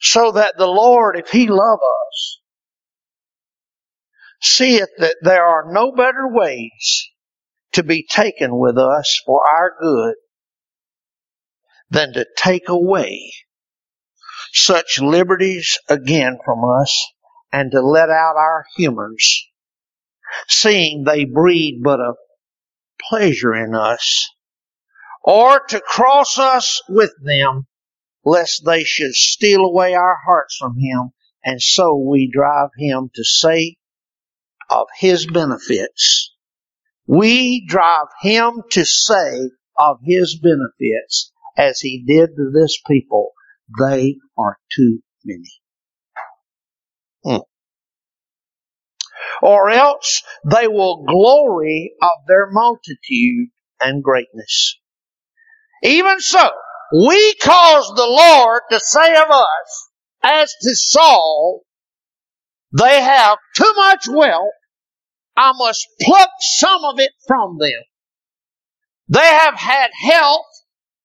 So 0.00 0.32
that 0.32 0.54
the 0.58 0.66
Lord, 0.66 1.16
if 1.16 1.30
He 1.30 1.46
love 1.46 1.80
us, 1.80 2.40
seeth 4.42 4.88
that 4.98 5.16
there 5.22 5.44
are 5.44 5.72
no 5.72 5.92
better 5.92 6.28
ways 6.28 7.08
to 7.72 7.82
be 7.82 8.06
taken 8.08 8.58
with 8.58 8.78
us 8.78 9.20
for 9.26 9.42
our 9.48 9.72
good 9.80 10.14
than 11.90 12.12
to 12.14 12.26
take 12.36 12.68
away 12.68 13.32
such 14.52 15.00
liberties 15.00 15.78
again 15.88 16.38
from 16.44 16.60
us 16.80 17.12
and 17.56 17.70
to 17.70 17.80
let 17.80 18.10
out 18.10 18.36
our 18.36 18.66
humors, 18.76 19.48
seeing 20.46 21.04
they 21.04 21.24
breed 21.24 21.80
but 21.82 21.98
a 22.00 22.12
pleasure 23.08 23.54
in 23.54 23.74
us, 23.74 24.28
or 25.24 25.60
to 25.60 25.80
cross 25.80 26.38
us 26.38 26.82
with 26.86 27.12
them, 27.24 27.66
lest 28.26 28.62
they 28.66 28.84
should 28.84 29.14
steal 29.14 29.62
away 29.62 29.94
our 29.94 30.18
hearts 30.26 30.58
from 30.60 30.76
him, 30.78 31.12
and 31.42 31.62
so 31.62 31.96
we 31.96 32.30
drive 32.30 32.68
him 32.76 33.08
to 33.14 33.24
say 33.24 33.76
of 34.68 34.88
his 34.98 35.26
benefits. 35.26 36.34
We 37.06 37.64
drive 37.66 38.08
him 38.20 38.64
to 38.72 38.84
say 38.84 39.48
of 39.78 40.00
his 40.04 40.38
benefits, 40.38 41.32
as 41.56 41.80
he 41.80 42.04
did 42.06 42.36
to 42.36 42.50
this 42.52 42.78
people, 42.86 43.30
they 43.80 44.16
are 44.36 44.58
too 44.76 44.98
many. 45.24 45.48
Hmm. 47.26 47.38
Or 49.42 49.70
else 49.70 50.22
they 50.44 50.68
will 50.68 51.04
glory 51.04 51.92
of 52.00 52.26
their 52.28 52.48
multitude 52.50 53.48
and 53.80 54.02
greatness. 54.02 54.78
Even 55.82 56.20
so, 56.20 56.50
we 56.92 57.34
cause 57.42 57.92
the 57.96 58.06
Lord 58.06 58.62
to 58.70 58.80
say 58.80 59.16
of 59.16 59.30
us, 59.30 59.88
as 60.22 60.54
to 60.62 60.74
Saul, 60.74 61.62
they 62.72 63.00
have 63.00 63.38
too 63.56 63.72
much 63.76 64.06
wealth, 64.08 64.52
I 65.36 65.52
must 65.56 65.86
pluck 66.00 66.30
some 66.40 66.84
of 66.84 66.98
it 66.98 67.12
from 67.26 67.58
them. 67.58 67.82
They 69.08 69.26
have 69.26 69.54
had 69.54 69.90
health 69.94 70.46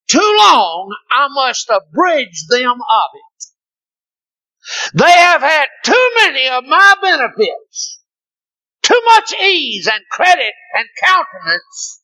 too 0.08 0.20
long, 0.20 0.96
I 1.12 1.28
must 1.32 1.70
abridge 1.70 2.46
them 2.50 2.72
of 2.72 3.10
it. 3.14 3.51
They 4.94 5.12
have 5.12 5.42
had 5.42 5.68
too 5.84 6.10
many 6.18 6.48
of 6.48 6.64
my 6.66 6.96
benefits, 7.02 8.00
too 8.82 9.02
much 9.06 9.34
ease 9.34 9.88
and 9.88 10.04
credit 10.10 10.54
and 10.74 10.88
countenance. 11.04 12.02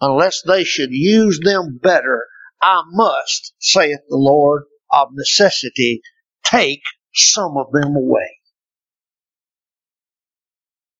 Unless 0.00 0.42
they 0.46 0.64
should 0.64 0.90
use 0.90 1.40
them 1.42 1.78
better, 1.82 2.26
I 2.60 2.82
must, 2.90 3.54
saith 3.58 4.00
the 4.08 4.16
Lord, 4.16 4.64
of 4.92 5.08
necessity, 5.12 6.02
take 6.44 6.82
some 7.14 7.56
of 7.56 7.72
them 7.72 7.96
away. 7.96 8.38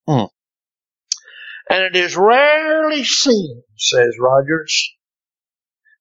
Hmm. 0.06 0.26
And 1.68 1.82
it 1.82 1.96
is 1.96 2.16
rarely 2.16 3.04
seen, 3.04 3.64
says 3.76 4.16
Rogers, 4.20 4.92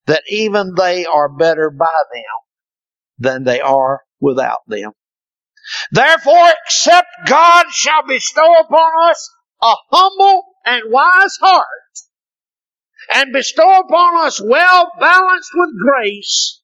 that 0.05 0.23
even 0.29 0.75
they 0.75 1.05
are 1.05 1.29
better 1.29 1.69
by 1.69 1.85
them 2.13 2.23
than 3.17 3.43
they 3.43 3.59
are 3.59 4.04
without 4.19 4.59
them. 4.67 4.91
Therefore, 5.91 6.51
except 6.65 7.07
God 7.25 7.65
shall 7.71 8.05
bestow 8.05 8.53
upon 8.59 9.09
us 9.09 9.29
a 9.61 9.73
humble 9.91 10.43
and 10.65 10.83
wise 10.91 11.37
heart, 11.41 11.65
and 13.13 13.33
bestow 13.33 13.79
upon 13.79 14.25
us 14.25 14.41
well 14.41 14.91
balanced 14.99 15.51
with 15.53 15.69
grace, 15.79 16.61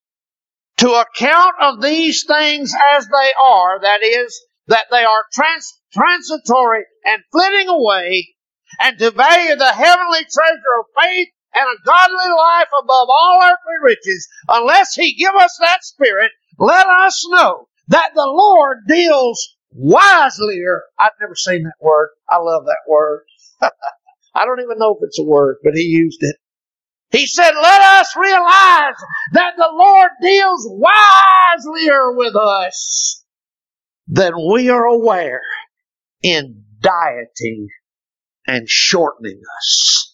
to 0.78 0.92
account 0.94 1.56
of 1.62 1.82
these 1.82 2.26
things 2.26 2.74
as 2.94 3.08
they 3.08 3.32
are, 3.40 3.80
that 3.82 4.04
is, 4.04 4.40
that 4.68 4.86
they 4.92 5.04
are 5.04 5.24
trans- 5.34 5.80
transitory 5.94 6.86
and 7.06 7.24
flitting 7.32 7.68
away, 7.68 8.36
and 8.80 8.98
to 8.98 9.12
value 9.12 9.56
the 9.56 9.74
heavenly 9.74 10.22
treasure 10.22 10.80
of 10.80 10.86
faith 11.04 11.28
and 11.54 11.66
a 11.66 11.86
godly 11.86 12.32
life 12.38 12.70
above 12.82 13.08
all 13.10 13.42
earthly 13.44 13.78
riches, 13.84 14.28
unless 14.48 14.96
He 14.96 15.16
give 15.16 15.36
us 15.36 15.58
that 15.60 15.84
Spirit, 15.84 16.32
let 16.62 16.86
us 16.88 17.26
know 17.30 17.67
that 17.88 18.12
the 18.13 18.26
Lord 18.28 18.78
deals 18.88 19.58
wisely. 19.71 20.62
I've 21.00 21.12
never 21.19 21.36
seen 21.36 21.63
that 21.63 21.74
word. 21.82 22.10
I 22.30 22.38
love 22.38 22.65
that 22.65 22.84
word. 22.88 23.24
I 23.62 24.46
don't 24.46 24.60
even 24.60 24.77
know 24.77 24.92
if 24.96 25.00
it's 25.02 25.19
a 25.19 25.23
word, 25.23 25.58
but 25.63 25.73
He 25.73 25.81
used 25.81 26.19
it. 26.21 26.36
He 27.10 27.25
said, 27.25 27.52
let 27.52 27.81
us 28.00 28.15
realize 28.15 28.96
that 29.33 29.54
the 29.58 29.69
Lord 29.73 30.12
deals 30.21 30.69
wiselier 30.69 32.15
with 32.15 32.36
us 32.36 33.25
than 34.08 34.33
we 34.54 34.69
are 34.69 34.86
aware 34.86 35.42
in 36.21 36.63
dieting 36.79 37.67
and 38.48 38.69
shortening 38.69 39.42
us 39.58 40.11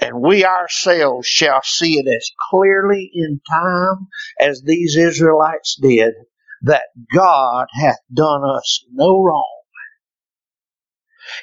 and 0.00 0.20
we 0.20 0.44
ourselves 0.44 1.26
shall 1.26 1.62
see 1.62 1.98
it 1.98 2.06
as 2.08 2.30
clearly 2.50 3.10
in 3.14 3.40
time 3.50 4.08
as 4.40 4.62
these 4.62 4.96
Israelites 4.96 5.78
did 5.80 6.14
that 6.62 6.84
God 7.14 7.66
hath 7.72 8.00
done 8.12 8.42
us 8.44 8.84
no 8.92 9.22
wrong 9.22 9.62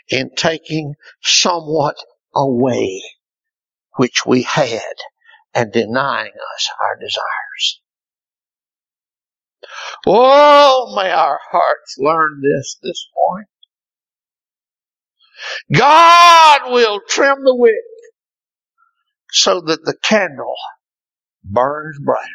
in 0.09 0.31
taking 0.35 0.95
somewhat 1.21 1.95
away 2.35 3.01
which 3.97 4.25
we 4.25 4.43
had 4.43 4.81
and 5.53 5.71
denying 5.71 6.31
us 6.55 6.69
our 6.83 6.97
desires. 6.99 7.81
Oh, 10.07 10.93
may 10.95 11.11
our 11.11 11.39
hearts 11.51 11.95
learn 11.99 12.41
this 12.41 12.77
this 12.81 13.07
morning. 13.15 13.47
God 15.73 16.71
will 16.71 17.01
trim 17.07 17.43
the 17.43 17.55
wick 17.55 17.73
so 19.33 19.61
that 19.61 19.83
the 19.83 19.95
candle 20.03 20.55
burns 21.43 21.97
brighter. 21.99 22.29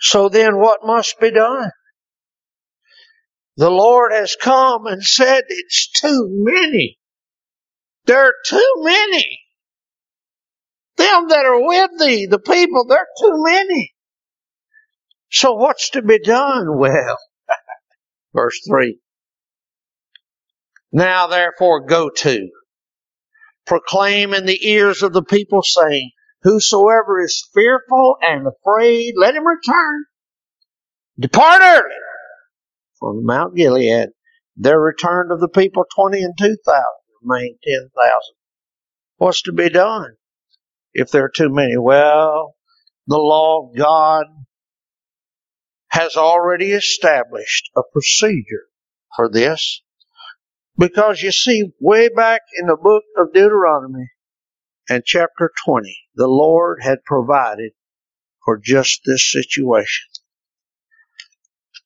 So 0.00 0.28
then 0.28 0.58
what 0.58 0.80
must 0.84 1.18
be 1.20 1.30
done? 1.32 1.70
The 3.56 3.70
Lord 3.70 4.12
has 4.12 4.36
come 4.40 4.86
and 4.86 5.02
said 5.02 5.44
it's 5.48 5.90
too 6.00 6.28
many. 6.30 6.98
There 8.06 8.26
are 8.26 8.34
too 8.46 8.72
many. 8.78 9.40
Them 10.96 11.28
that 11.28 11.44
are 11.44 11.66
with 11.66 11.90
thee, 11.98 12.26
the 12.26 12.38
people, 12.38 12.86
they're 12.86 13.06
too 13.20 13.42
many. 13.44 13.92
So 15.30 15.54
what's 15.54 15.90
to 15.90 16.02
be 16.02 16.20
done? 16.20 16.78
Well, 16.78 17.18
verse 18.34 18.60
3. 18.68 18.98
Now 20.92 21.26
therefore 21.26 21.86
go 21.86 22.10
to, 22.18 22.48
proclaim 23.66 24.34
in 24.34 24.46
the 24.46 24.68
ears 24.68 25.02
of 25.02 25.12
the 25.12 25.22
people 25.22 25.62
saying, 25.62 26.10
Whosoever 26.42 27.22
is 27.22 27.48
fearful 27.54 28.16
and 28.20 28.46
afraid, 28.46 29.14
let 29.16 29.34
him 29.34 29.46
return. 29.46 30.04
Depart 31.18 31.60
early 31.62 31.94
from 32.98 33.24
Mount 33.24 33.54
Gilead. 33.54 34.08
There 34.56 34.80
returned 34.80 35.32
of 35.32 35.40
the 35.40 35.48
people 35.48 35.84
twenty 35.94 36.22
and 36.22 36.34
two 36.38 36.56
thousand, 36.64 36.84
remained 37.22 37.56
ten 37.64 37.90
thousand. 37.96 38.34
What's 39.16 39.42
to 39.42 39.52
be 39.52 39.70
done 39.70 40.16
if 40.92 41.10
there 41.10 41.24
are 41.24 41.32
too 41.34 41.48
many? 41.48 41.76
Well, 41.76 42.56
the 43.06 43.18
law 43.18 43.66
of 43.68 43.76
God 43.76 44.26
has 45.88 46.16
already 46.16 46.72
established 46.72 47.70
a 47.76 47.82
procedure 47.92 48.66
for 49.16 49.30
this. 49.30 49.82
Because 50.76 51.22
you 51.22 51.30
see, 51.30 51.72
way 51.80 52.08
back 52.08 52.42
in 52.58 52.66
the 52.66 52.76
book 52.76 53.04
of 53.16 53.32
Deuteronomy 53.32 54.10
and 54.88 55.04
chapter 55.04 55.50
20, 55.64 55.96
the 56.16 56.26
Lord 56.26 56.78
had 56.82 57.04
provided 57.04 57.72
for 58.44 58.58
just 58.58 59.00
this 59.06 59.30
situation. 59.30 60.06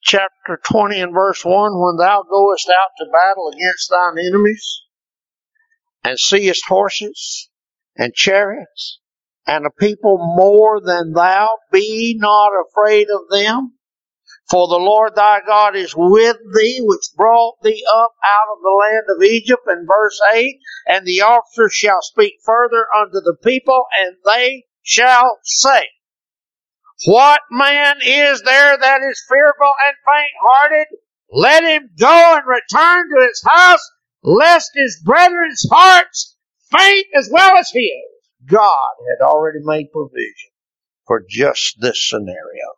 Chapter 0.03 0.59
20 0.65 1.01
and 1.01 1.13
verse 1.13 1.45
1 1.45 1.55
When 1.79 1.97
thou 1.97 2.23
goest 2.23 2.71
out 2.71 2.91
to 2.99 3.13
battle 3.13 3.53
against 3.53 3.91
thine 3.91 4.17
enemies, 4.19 4.83
and 6.03 6.19
seest 6.19 6.65
horses 6.67 7.51
and 7.97 8.15
chariots, 8.15 9.01
and 9.47 9.67
a 9.67 9.71
people 9.71 10.19
more 10.37 10.81
than 10.81 11.13
thou, 11.13 11.49
be 11.73 12.17
not 12.19 12.53
afraid 12.53 13.09
of 13.11 13.29
them. 13.31 13.78
For 14.51 14.67
the 14.67 14.77
Lord 14.77 15.15
thy 15.15 15.41
God 15.47 15.77
is 15.77 15.95
with 15.95 16.39
thee, 16.55 16.81
which 16.83 17.15
brought 17.17 17.57
thee 17.63 17.85
up 17.87 18.15
out 18.25 18.57
of 18.57 18.63
the 18.63 18.71
land 18.71 19.05
of 19.15 19.23
Egypt. 19.23 19.63
In 19.69 19.87
verse 19.87 20.19
8, 20.33 20.59
and 20.87 21.07
the 21.07 21.21
officers 21.21 21.75
shall 21.75 22.01
speak 22.01 22.35
further 22.45 22.87
unto 22.99 23.21
the 23.21 23.37
people, 23.45 23.85
and 24.01 24.17
they 24.25 24.65
shall 24.83 25.39
say, 25.43 25.85
What 27.05 27.43
man 27.51 27.97
is 28.03 28.41
there 28.43 28.79
that 28.79 29.01
is 29.03 29.23
fearful 29.29 29.73
and 29.87 29.97
faint 30.07 30.33
hearted? 30.41 30.87
Let 31.31 31.65
him 31.65 31.91
go 31.99 32.37
and 32.39 32.47
return 32.47 33.05
to 33.11 33.27
his 33.27 33.43
house, 33.47 33.87
lest 34.23 34.71
his 34.75 35.03
brethren's 35.05 35.67
hearts 35.71 36.37
faint 36.75 37.07
as 37.15 37.29
well 37.31 37.59
as 37.59 37.71
his. 37.71 37.93
God 38.47 38.95
had 39.11 39.23
already 39.23 39.59
made 39.63 39.93
provision 39.93 40.51
for 41.07 41.23
just 41.29 41.77
this 41.81 42.03
scenario. 42.09 42.78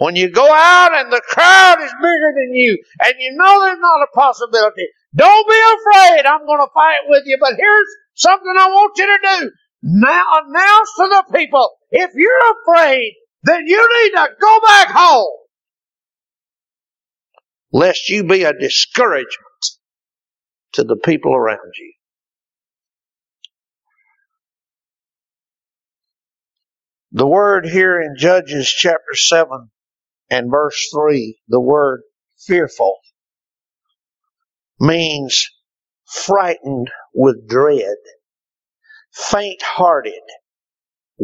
When 0.00 0.16
you 0.16 0.30
go 0.30 0.50
out 0.50 0.92
and 0.94 1.12
the 1.12 1.20
crowd 1.28 1.76
is 1.82 1.92
bigger 2.00 2.32
than 2.34 2.54
you 2.54 2.82
and 3.04 3.14
you 3.18 3.36
know 3.36 3.60
there's 3.60 3.78
not 3.78 4.02
a 4.02 4.06
possibility, 4.14 4.88
don't 5.14 5.46
be 5.46 5.60
afraid. 5.76 6.24
I'm 6.24 6.46
going 6.46 6.60
to 6.60 6.72
fight 6.72 7.00
with 7.06 7.24
you, 7.26 7.36
but 7.38 7.52
here's 7.58 7.86
something 8.14 8.54
I 8.58 8.68
want 8.68 8.96
you 8.96 9.06
to 9.06 9.18
do. 9.40 9.50
Now 9.82 10.24
announce 10.42 10.94
to 10.96 11.02
the 11.02 11.24
people, 11.36 11.68
if 11.90 12.12
you're 12.14 12.62
afraid, 12.62 13.12
then 13.42 13.66
you 13.66 13.76
need 13.76 14.10
to 14.12 14.28
go 14.40 14.60
back 14.66 14.88
home. 14.88 15.36
Lest 17.70 18.08
you 18.08 18.24
be 18.24 18.44
a 18.44 18.54
discouragement 18.54 19.28
to 20.72 20.84
the 20.84 20.96
people 20.96 21.34
around 21.34 21.74
you. 21.78 21.92
The 27.12 27.26
word 27.26 27.66
here 27.66 28.00
in 28.00 28.14
Judges 28.16 28.66
chapter 28.66 29.14
7 29.14 29.70
and 30.30 30.50
verse 30.50 30.88
3, 30.94 31.38
the 31.48 31.60
word 31.60 32.02
fearful 32.38 32.98
means 34.80 35.48
frightened 36.06 36.90
with 37.14 37.48
dread, 37.48 37.96
faint 39.12 39.62
hearted. 39.62 40.22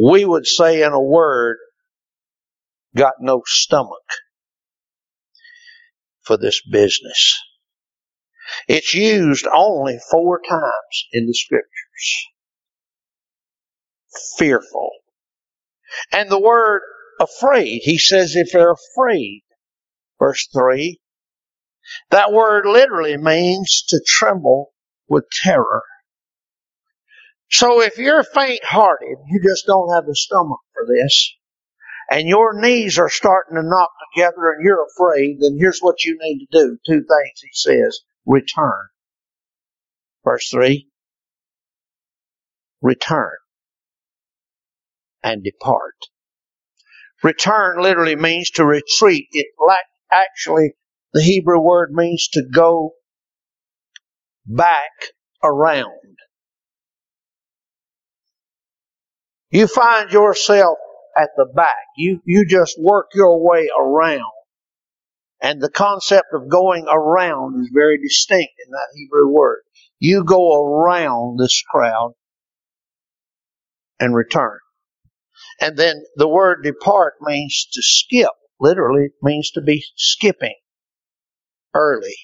We 0.01 0.25
would 0.25 0.47
say 0.47 0.83
in 0.83 0.93
a 0.93 1.01
word, 1.01 1.57
got 2.95 3.15
no 3.21 3.43
stomach 3.45 3.91
for 6.23 6.37
this 6.37 6.61
business. 6.61 7.39
It's 8.67 8.93
used 8.93 9.47
only 9.53 9.99
four 10.11 10.41
times 10.47 11.07
in 11.13 11.27
the 11.27 11.33
scriptures. 11.33 12.27
Fearful. 14.37 14.91
And 16.11 16.29
the 16.29 16.39
word 16.39 16.81
afraid. 17.19 17.81
He 17.83 17.97
says 17.97 18.35
if 18.35 18.51
they're 18.51 18.73
afraid, 18.73 19.43
verse 20.19 20.47
3, 20.53 20.99
that 22.11 22.31
word 22.31 22.65
literally 22.65 23.17
means 23.17 23.83
to 23.89 24.01
tremble 24.05 24.73
with 25.07 25.25
terror. 25.43 25.83
So 27.49 27.81
if 27.81 27.97
you're 27.97 28.23
faint 28.23 28.63
hearted, 28.63 29.17
you 29.27 29.41
just 29.41 29.65
don't 29.65 29.93
have 29.93 30.05
the 30.05 30.15
stomach 30.15 30.59
for 30.73 30.85
this, 30.85 31.33
and 32.09 32.27
your 32.27 32.59
knees 32.59 32.99
are 32.99 33.09
starting 33.09 33.55
to 33.55 33.63
knock 33.63 33.89
together 34.13 34.51
and 34.51 34.65
you're 34.65 34.85
afraid, 34.85 35.37
then 35.39 35.57
here's 35.59 35.79
what 35.79 36.03
you 36.03 36.17
need 36.19 36.45
to 36.45 36.59
do. 36.59 36.77
Two 36.85 36.99
things 36.99 37.41
he 37.41 37.49
says. 37.51 37.99
Return. 38.25 38.87
Verse 40.23 40.49
3. 40.49 40.87
Return 42.81 43.37
and 45.23 45.43
depart. 45.43 45.95
Return 47.27 47.81
literally 47.81 48.15
means 48.15 48.51
to 48.51 48.65
retreat. 48.65 49.27
It 49.33 49.47
actually, 50.11 50.71
the 51.13 51.21
Hebrew 51.21 51.59
word 51.59 51.91
means 51.91 52.29
to 52.29 52.43
go 52.55 52.93
back 54.45 54.91
around. 55.43 55.91
You 59.51 59.67
find 59.67 60.09
yourself 60.09 60.77
at 61.17 61.31
the 61.35 61.47
back. 61.53 61.75
You, 61.97 62.21
you 62.25 62.45
just 62.47 62.79
work 62.79 63.07
your 63.13 63.45
way 63.45 63.67
around. 63.77 64.23
And 65.41 65.61
the 65.61 65.69
concept 65.69 66.27
of 66.33 66.49
going 66.49 66.85
around 66.89 67.61
is 67.61 67.71
very 67.73 68.01
distinct 68.01 68.53
in 68.65 68.71
that 68.71 68.87
Hebrew 68.95 69.27
word. 69.27 69.63
You 69.99 70.23
go 70.23 70.63
around 70.65 71.39
this 71.39 71.61
crowd 71.69 72.13
and 73.99 74.15
return. 74.15 74.59
And 75.59 75.77
then 75.77 76.03
the 76.15 76.27
word 76.27 76.63
depart 76.63 77.15
means 77.21 77.67
to 77.73 77.81
skip. 77.81 78.31
Literally 78.59 79.05
it 79.05 79.13
means 79.21 79.51
to 79.51 79.61
be 79.61 79.83
skipping 79.95 80.55
early. 81.73 82.15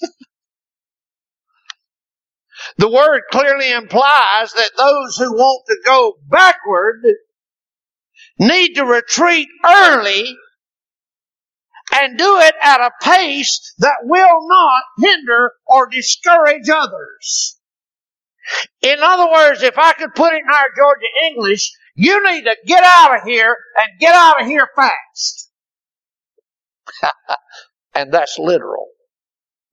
the 2.78 2.90
word 2.90 3.22
clearly 3.30 3.72
implies 3.72 4.52
that 4.52 4.70
those 4.76 5.16
who 5.16 5.32
want 5.32 5.64
to 5.68 5.76
go 5.84 6.14
backward 6.28 7.02
need 8.38 8.74
to 8.74 8.84
retreat 8.84 9.48
early 9.64 10.36
and 11.92 12.16
do 12.16 12.38
it 12.38 12.54
at 12.62 12.80
a 12.80 12.90
pace 13.02 13.74
that 13.78 13.98
will 14.02 14.48
not 14.48 14.82
hinder 14.98 15.52
or 15.66 15.88
discourage 15.88 16.68
others. 16.68 17.58
In 18.82 18.98
other 19.00 19.30
words, 19.30 19.62
if 19.62 19.78
I 19.78 19.92
could 19.92 20.14
put 20.14 20.34
it 20.34 20.42
in 20.42 20.54
our 20.54 20.68
Georgia 20.76 21.06
English, 21.30 21.70
you 21.94 22.22
need 22.28 22.44
to 22.44 22.56
get 22.66 22.82
out 22.84 23.16
of 23.16 23.22
here 23.24 23.56
and 23.76 24.00
get 24.00 24.14
out 24.14 24.40
of 24.40 24.46
here 24.46 24.68
fast. 24.74 25.50
and 27.94 28.12
that's 28.12 28.38
literal. 28.38 28.88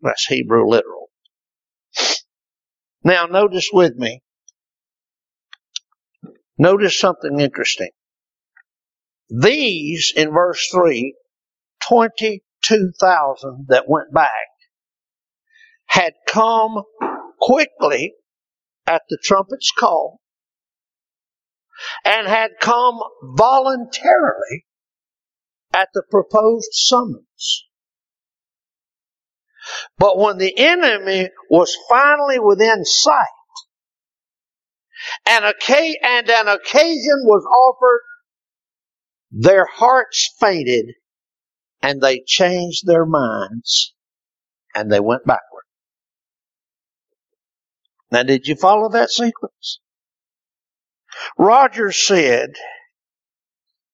That's 0.02 0.26
Hebrew 0.26 0.68
literal. 0.68 1.10
Now 3.04 3.26
notice 3.26 3.70
with 3.72 3.96
me. 3.96 4.22
Notice 6.58 7.00
something 7.00 7.40
interesting. 7.40 7.90
These, 9.30 10.14
in 10.16 10.32
verse 10.32 10.68
3, 10.72 11.16
22,000 11.88 13.68
that 13.70 13.86
went 13.88 14.14
back 14.14 14.30
had 15.86 16.14
come 16.28 16.84
quickly 17.40 18.14
at 18.90 19.04
the 19.08 19.20
trumpet's 19.24 19.72
call 19.72 20.20
and 22.04 22.28
had 22.28 22.52
come 22.60 23.00
voluntarily 23.24 24.66
at 25.74 25.90
the 25.94 26.04
proposed 26.10 26.72
summons. 26.72 27.68
But 30.00 30.18
when 30.18 30.40
the 30.40 30.58
enemy 30.58 31.30
was 31.52 31.78
finally 31.88 32.40
within 32.40 32.84
sight, 32.84 33.28
and, 35.28 35.46
and 35.46 36.30
an 36.30 36.48
occasion 36.48 37.22
was 37.24 37.46
offered, 37.46 38.02
their 39.32 39.66
hearts 39.66 40.34
fainted 40.40 40.96
and 41.82 42.02
they 42.02 42.22
changed 42.26 42.88
their 42.88 43.06
minds 43.06 43.94
and 44.74 44.92
they 44.92 45.00
went 45.00 45.26
backward. 45.26 45.49
Now, 48.12 48.24
did 48.24 48.48
you 48.48 48.56
follow 48.56 48.90
that 48.90 49.12
sequence? 49.12 49.80
Roger 51.38 51.92
said, 51.92 52.52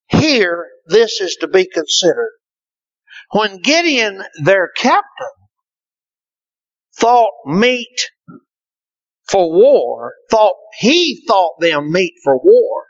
here, 0.07 0.68
this 0.88 1.20
is 1.22 1.38
to 1.41 1.47
be 1.47 1.66
considered. 1.66 2.32
When 3.32 3.61
Gideon, 3.61 4.24
their 4.43 4.70
captain, 4.76 5.03
thought 6.97 7.32
meet 7.45 8.09
for 9.28 9.51
war, 9.51 10.13
thought 10.30 10.55
he 10.80 11.24
thought 11.28 11.59
them 11.59 11.91
meet 11.91 12.13
for 12.24 12.38
war, 12.38 12.84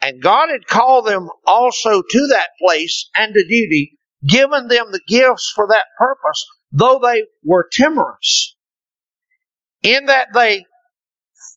and 0.00 0.22
God 0.22 0.48
had 0.50 0.66
called 0.66 1.06
them 1.06 1.28
also 1.46 2.02
to 2.02 2.26
that 2.28 2.50
place 2.60 3.10
and 3.14 3.34
to 3.34 3.42
duty, 3.42 3.98
given 4.26 4.68
them 4.68 4.86
the 4.92 5.02
gifts 5.06 5.52
for 5.54 5.66
that 5.68 5.84
purpose, 5.98 6.46
though 6.72 7.00
they 7.02 7.24
were 7.44 7.68
timorous, 7.70 8.56
in 9.82 10.06
that 10.06 10.28
they, 10.34 10.64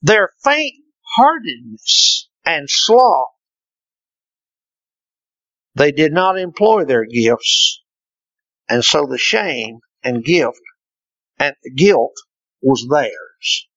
their 0.02 0.30
faint 0.44 0.76
heartedness 1.16 2.30
and 2.46 2.70
sloth, 2.70 3.28
they 5.76 5.92
did 5.92 6.14
not 6.14 6.38
employ 6.38 6.86
their 6.86 7.06
gifts, 7.06 7.82
and 8.70 8.84
so 8.84 9.06
the 9.06 9.18
shame 9.18 9.80
and 10.04 10.24
gift 10.24 10.60
and 11.40 11.56
guilt 11.76 12.16
was 12.62 12.88
theirs. 12.90 13.68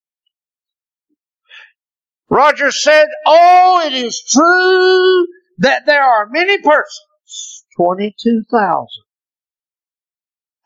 Roger 2.29 2.71
said, 2.71 3.07
Oh, 3.25 3.83
it 3.85 3.93
is 3.93 4.21
true 4.29 5.27
that 5.59 5.85
there 5.85 6.03
are 6.03 6.27
many 6.29 6.61
persons, 6.61 7.65
22,000 7.77 8.87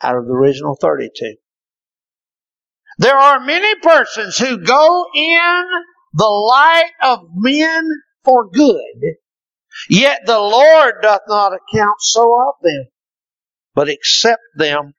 out 0.03 0.17
of 0.17 0.25
the 0.25 0.34
original 0.34 0.75
32. 0.75 1.36
There 2.97 3.17
are 3.17 3.39
many 3.39 3.75
persons 3.79 4.37
who 4.37 4.63
go 4.63 5.05
in 5.15 5.63
the 6.13 6.25
light 6.25 6.91
of 7.01 7.19
men 7.35 7.89
for 8.23 8.49
good, 8.49 9.15
yet 9.89 10.21
the 10.25 10.39
Lord 10.39 10.95
doth 11.01 11.21
not 11.27 11.53
account 11.53 11.95
so 11.99 12.23
of 12.23 12.55
them, 12.61 12.87
but 13.73 13.89
accept 13.89 14.41
them, 14.55 14.93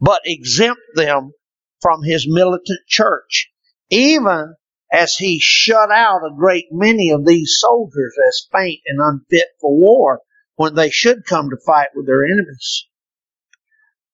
but 0.00 0.20
exempt 0.24 0.82
them 0.94 1.32
from 1.80 2.02
his 2.02 2.26
militant 2.28 2.80
church, 2.86 3.50
even 3.88 4.54
as 4.92 5.16
he 5.16 5.38
shut 5.40 5.90
out 5.90 6.20
a 6.24 6.34
great 6.36 6.66
many 6.70 7.10
of 7.10 7.24
these 7.24 7.56
soldiers 7.58 8.14
as 8.28 8.46
faint 8.52 8.80
and 8.86 9.00
unfit 9.00 9.46
for 9.60 9.74
war 9.74 10.20
when 10.56 10.74
they 10.74 10.90
should 10.90 11.24
come 11.24 11.48
to 11.48 11.56
fight 11.64 11.88
with 11.94 12.06
their 12.06 12.24
enemies. 12.24 12.86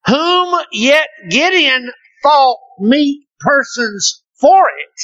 Whom 0.07 0.61
yet 0.71 1.09
Gideon 1.29 1.91
thought 2.27 2.59
meet 2.81 3.27
persons 3.39 4.23
for 4.41 4.65
it. 4.69 5.01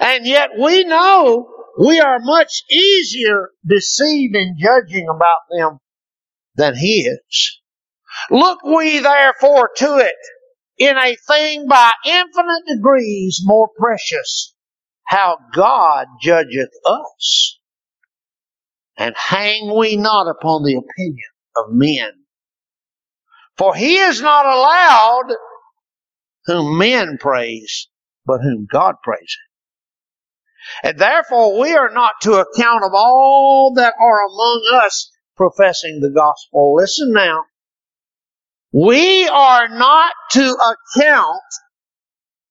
And 0.00 0.26
yet 0.26 0.50
we 0.58 0.84
know 0.84 1.48
we 1.78 2.00
are 2.00 2.18
much 2.20 2.62
easier 2.70 3.50
deceived 3.66 4.36
in 4.36 4.56
judging 4.58 5.08
about 5.08 5.38
them 5.50 5.78
than 6.56 6.76
he 6.76 7.08
is. 7.08 7.60
Look 8.30 8.62
we 8.62 8.98
therefore 8.98 9.70
to 9.76 9.98
it 9.98 10.14
in 10.78 10.96
a 10.96 11.16
thing 11.16 11.66
by 11.68 11.92
infinite 12.04 12.64
degrees 12.68 13.40
more 13.44 13.68
precious, 13.78 14.54
how 15.04 15.38
God 15.54 16.06
judgeth 16.22 16.70
us. 16.84 17.58
And 18.96 19.14
hang 19.16 19.76
we 19.76 19.96
not 19.96 20.28
upon 20.28 20.64
the 20.64 20.74
opinion 20.74 21.30
of 21.56 21.66
men. 21.70 22.10
For 23.58 23.74
he 23.74 23.98
is 23.98 24.22
not 24.22 24.46
allowed 24.46 25.34
whom 26.46 26.78
men 26.78 27.18
praise, 27.18 27.88
but 28.24 28.38
whom 28.38 28.66
God 28.70 28.94
praises. 29.02 29.36
And 30.82 30.98
therefore 30.98 31.58
we 31.58 31.74
are 31.74 31.90
not 31.90 32.12
to 32.22 32.34
account 32.34 32.84
of 32.84 32.92
all 32.94 33.74
that 33.74 33.94
are 33.98 34.26
among 34.26 34.80
us 34.84 35.10
professing 35.36 36.00
the 36.00 36.10
gospel. 36.10 36.74
Listen 36.74 37.12
now. 37.12 37.44
We 38.72 39.26
are 39.28 39.68
not 39.68 40.12
to 40.32 40.40
account 40.42 41.40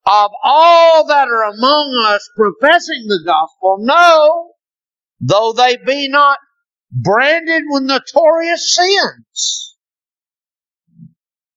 of 0.04 0.30
all 0.42 1.06
that 1.06 1.28
are 1.28 1.44
among 1.44 2.04
us 2.08 2.28
professing 2.34 3.06
the 3.06 3.22
gospel. 3.24 3.76
No, 3.80 4.52
though 5.20 5.52
they 5.52 5.76
be 5.76 6.08
not 6.08 6.38
branded 6.90 7.62
with 7.68 7.84
notorious 7.84 8.74
sins. 8.74 9.76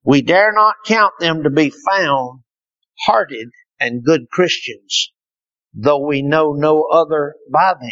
We 0.03 0.21
dare 0.21 0.51
not 0.53 0.75
count 0.85 1.13
them 1.19 1.43
to 1.43 1.49
be 1.49 1.69
found 1.69 2.41
hearted 3.05 3.49
and 3.79 4.03
good 4.03 4.29
Christians, 4.31 5.11
though 5.73 6.05
we 6.05 6.21
know 6.21 6.53
no 6.53 6.87
other 6.91 7.35
by 7.51 7.73
them, 7.73 7.91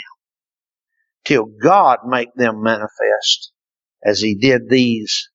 till 1.24 1.45
God 1.45 1.99
make 2.05 2.34
them 2.36 2.64
manifest 2.64 3.51
as 4.03 4.20
he 4.20 4.36
did 4.36 4.70
these 4.70 5.30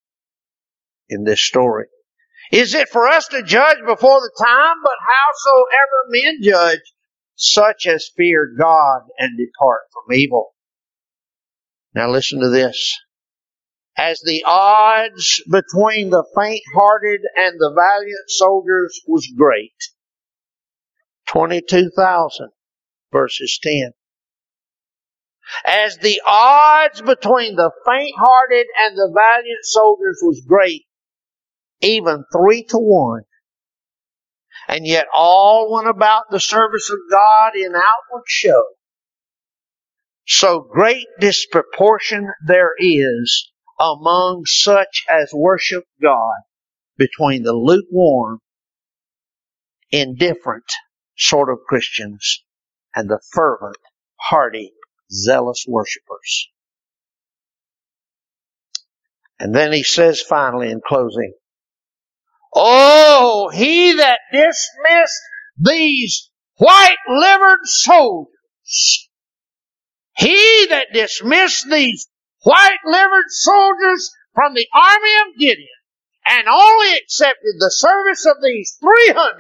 in 1.09 1.25
this 1.25 1.41
story. 1.41 1.87
Is 2.53 2.75
it 2.75 2.89
for 2.89 3.09
us 3.09 3.29
to 3.29 3.43
judge 3.43 3.79
before 3.87 4.21
the 4.21 4.31
time? 4.45 4.77
But 4.83 4.93
howsoever 5.01 6.09
men 6.09 6.39
judge, 6.43 6.93
such 7.37 7.87
as 7.87 8.11
fear 8.17 8.53
God 8.59 9.03
and 9.19 9.39
depart 9.39 9.83
from 9.93 10.17
evil. 10.17 10.55
Now 11.95 12.11
listen 12.11 12.41
to 12.41 12.49
this. 12.49 12.99
As 13.97 14.21
the 14.21 14.43
odds 14.45 15.43
between 15.49 16.11
the 16.11 16.25
faint-hearted 16.37 17.21
and 17.37 17.61
the 17.61 17.73
valiant 17.75 18.29
soldiers 18.29 19.01
was 19.07 19.33
great. 19.37 19.77
22,000 21.29 22.51
verses 23.13 23.59
10. 23.63 23.93
As 25.65 25.99
the 25.99 26.21
odds 26.27 27.03
between 27.03 27.55
the 27.55 27.71
faint-hearted 27.87 28.67
and 28.81 28.97
the 28.97 29.13
valiant 29.15 29.65
soldiers 29.65 30.19
was 30.23 30.45
great, 30.47 30.85
even 31.81 32.25
three 32.33 32.65
to 32.65 32.79
one. 32.79 33.23
And 34.67 34.87
yet 34.87 35.07
all 35.15 35.73
went 35.73 35.89
about 35.89 36.31
the 36.31 36.41
service 36.41 36.91
of 36.91 36.99
God 37.11 37.53
in 37.55 37.75
outward 37.75 38.25
show. 38.27 38.65
So 40.27 40.61
great 40.61 41.07
disproportion 41.21 42.29
there 42.47 42.73
is 42.79 43.53
among 43.79 44.45
such 44.47 45.05
as 45.09 45.31
worship 45.33 45.85
God 46.01 46.41
between 46.97 47.43
the 47.43 47.53
lukewarm, 47.53 48.41
indifferent 49.91 50.65
sort 51.17 51.51
of 51.51 51.59
Christians 51.67 52.45
and 52.95 53.09
the 53.09 53.21
fervent, 53.33 53.77
hearty, 54.17 54.73
zealous 55.11 55.65
worshipers. 55.69 56.49
And 59.39 59.55
then 59.55 59.73
he 59.73 59.83
says 59.83 60.21
finally 60.21 60.71
in 60.71 60.81
closing, 60.87 61.35
Oh, 62.55 63.51
he 63.53 63.95
that 63.95 64.21
dismissed 64.33 65.21
these 65.59 66.31
white 66.57 66.97
livered 67.09 67.61
soldiers, 67.65 69.09
he 70.17 70.67
that 70.71 70.87
dismissed 70.93 71.69
these 71.69 72.09
white 72.45 72.79
livered 72.85 73.29
soldiers 73.29 74.11
from 74.35 74.55
the 74.55 74.67
army 74.73 75.15
of 75.27 75.39
Gideon 75.39 75.69
and 76.27 76.49
only 76.49 76.97
accepted 76.97 77.57
the 77.59 77.71
service 77.71 78.25
of 78.27 78.43
these 78.43 78.77
300 78.81 79.35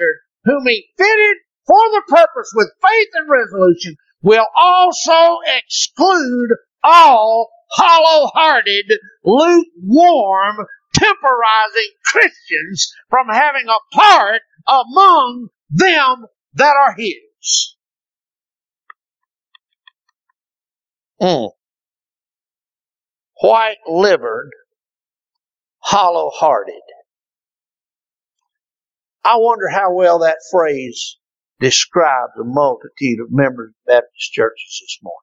whom 0.45 0.67
he 0.67 0.89
fitted 0.99 1.37
for 1.67 1.81
the 1.91 2.03
purpose 2.09 2.53
with 2.55 2.71
faith 2.83 3.09
and 3.15 3.31
resolution 3.31 3.97
will 4.23 4.47
also 4.57 5.39
exclude 5.59 6.51
all 6.83 7.51
hollow-hearted, 7.73 8.99
lukewarm, 9.25 10.67
temporizing 10.95 11.91
Christians 12.05 12.93
from 13.09 13.27
having 13.29 13.67
a 13.69 13.97
part 13.97 14.43
among 14.67 15.49
them 15.71 16.27
that 16.55 16.75
are 16.77 16.95
His. 16.97 17.77
Mm. 21.21 21.51
White 23.41 23.79
livered, 23.89 24.51
hollow 25.79 26.31
hearted. 26.35 26.83
I 29.25 29.37
wonder 29.39 29.69
how 29.69 29.95
well 29.95 30.21
that 30.21 30.39
phrase 30.51 31.19
describes 31.61 32.33
a 32.39 32.45
multitude 32.45 33.21
of 33.21 33.29
members 33.31 33.71
of 33.71 33.87
Baptist 33.87 34.33
churches 34.33 34.81
this 34.83 34.99
morning. 35.03 35.19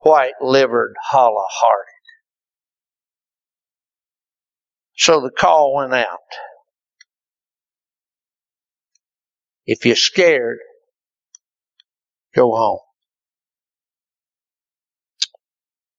White 0.00 0.34
livered, 0.42 0.94
hollow 1.02 1.44
hearted. 1.48 1.88
So 4.96 5.20
the 5.20 5.30
call 5.30 5.74
went 5.74 5.94
out. 5.94 6.18
If 9.64 9.86
you're 9.86 9.96
scared, 9.96 10.58
go 12.34 12.50
home. 12.54 12.80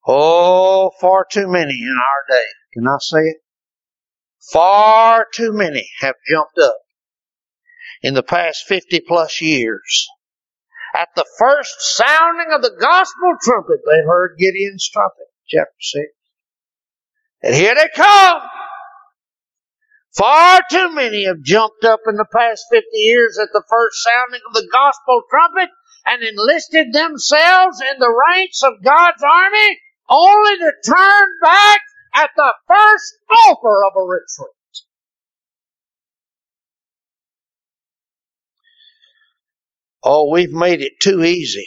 Oh, 0.06 0.92
far 1.00 1.26
too 1.30 1.48
many 1.48 1.74
in 1.74 1.98
our 1.98 2.38
day. 2.38 2.46
Can 2.74 2.88
I 2.88 2.98
say 3.00 3.20
it? 3.20 3.38
Far 4.52 5.26
too 5.34 5.54
many 5.54 5.90
have 6.02 6.16
jumped 6.30 6.58
up 6.60 6.78
in 8.02 8.14
the 8.14 8.24
past 8.24 8.66
50 8.68 9.02
plus 9.08 9.42
years. 9.42 10.08
At 10.96 11.10
the 11.16 11.26
first 11.40 11.74
sounding 11.80 12.54
of 12.54 12.62
the 12.62 12.76
gospel 12.80 13.34
trumpet, 13.42 13.80
they 13.86 14.02
heard 14.06 14.36
Gideon's 14.38 14.88
trumpet, 14.90 15.28
chapter 15.48 15.72
6. 15.80 16.04
And 17.44 17.56
here 17.56 17.74
they 17.74 17.90
come. 17.96 18.42
Far 20.16 20.62
too 20.70 20.94
many 20.94 21.26
have 21.26 21.42
jumped 21.42 21.84
up 21.86 22.02
in 22.08 22.16
the 22.18 22.28
past 22.32 22.66
50 22.70 22.86
years 22.94 23.40
at 23.42 23.50
the 23.54 23.64
first 23.68 23.98
sounding 24.04 24.42
of 24.48 24.54
the 24.54 24.70
gospel 24.72 25.24
trumpet 25.30 25.70
and 26.06 26.22
enlisted 26.22 26.94
themselves 26.94 27.82
in 27.82 28.00
the 28.00 28.14
ranks 28.30 28.62
of 28.62 28.84
God's 28.84 29.24
army 29.24 29.80
only 30.14 30.58
to 30.58 30.72
turn 30.86 31.28
back 31.42 31.82
at 32.16 32.30
the 32.36 32.54
first 32.68 33.18
offer 33.48 33.84
of 33.86 33.94
a 33.98 34.02
retreat. 34.02 34.54
Oh, 40.04 40.30
we've 40.32 40.52
made 40.52 40.82
it 40.82 40.94
too 41.02 41.24
easy. 41.24 41.66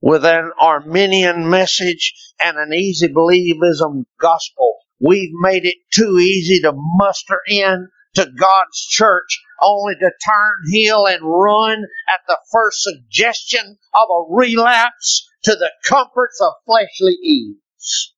With 0.00 0.24
an 0.24 0.50
Arminian 0.60 1.48
message 1.48 2.12
and 2.42 2.58
an 2.58 2.74
easy 2.74 3.08
believism 3.08 4.04
gospel, 4.20 4.76
we've 5.00 5.32
made 5.40 5.64
it 5.64 5.76
too 5.94 6.18
easy 6.18 6.60
to 6.60 6.72
muster 6.74 7.40
in 7.48 7.88
to 8.16 8.26
God's 8.38 8.86
church 8.88 9.40
only 9.62 9.94
to 9.94 10.10
turn 10.24 10.54
heel 10.70 11.06
and 11.06 11.20
run 11.22 11.84
at 12.12 12.20
the 12.26 12.38
first 12.52 12.82
suggestion 12.82 13.78
of 13.94 14.08
a 14.10 14.34
relapse 14.34 15.28
to 15.44 15.52
the 15.52 15.70
comforts 15.84 16.40
of 16.40 16.52
fleshly 16.66 17.14
ease. 17.22 18.12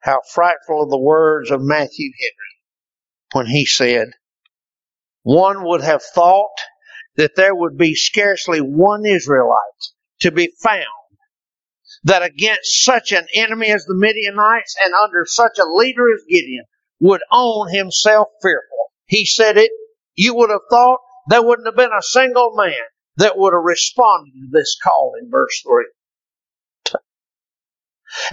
How 0.00 0.20
frightful 0.32 0.84
are 0.84 0.90
the 0.90 0.98
words 0.98 1.50
of 1.50 1.60
Matthew 1.60 2.10
Henry 2.20 3.32
when 3.32 3.46
he 3.46 3.66
said, 3.66 4.08
one 5.22 5.64
would 5.64 5.82
have 5.82 6.02
thought 6.02 6.56
that 7.16 7.36
there 7.36 7.54
would 7.54 7.76
be 7.76 7.94
scarcely 7.94 8.60
one 8.60 9.04
Israelite 9.04 9.58
to 10.20 10.30
be 10.30 10.52
found 10.62 10.84
that 12.08 12.22
against 12.22 12.84
such 12.84 13.12
an 13.12 13.26
enemy 13.34 13.68
as 13.68 13.84
the 13.84 13.94
Midianites 13.94 14.74
and 14.82 14.94
under 14.94 15.26
such 15.26 15.58
a 15.58 15.68
leader 15.68 16.10
as 16.14 16.22
Gideon 16.26 16.64
would 17.00 17.20
own 17.30 17.68
himself 17.70 18.28
fearful. 18.40 18.92
He 19.04 19.26
said 19.26 19.58
it, 19.58 19.70
you 20.14 20.34
would 20.34 20.48
have 20.48 20.62
thought 20.70 21.00
there 21.28 21.42
wouldn't 21.42 21.68
have 21.68 21.76
been 21.76 21.92
a 21.92 22.02
single 22.02 22.56
man 22.56 22.72
that 23.16 23.36
would 23.36 23.52
have 23.52 23.62
responded 23.62 24.32
to 24.32 24.48
this 24.50 24.78
call 24.82 25.12
in 25.20 25.30
verse 25.30 25.62
3. 25.66 25.84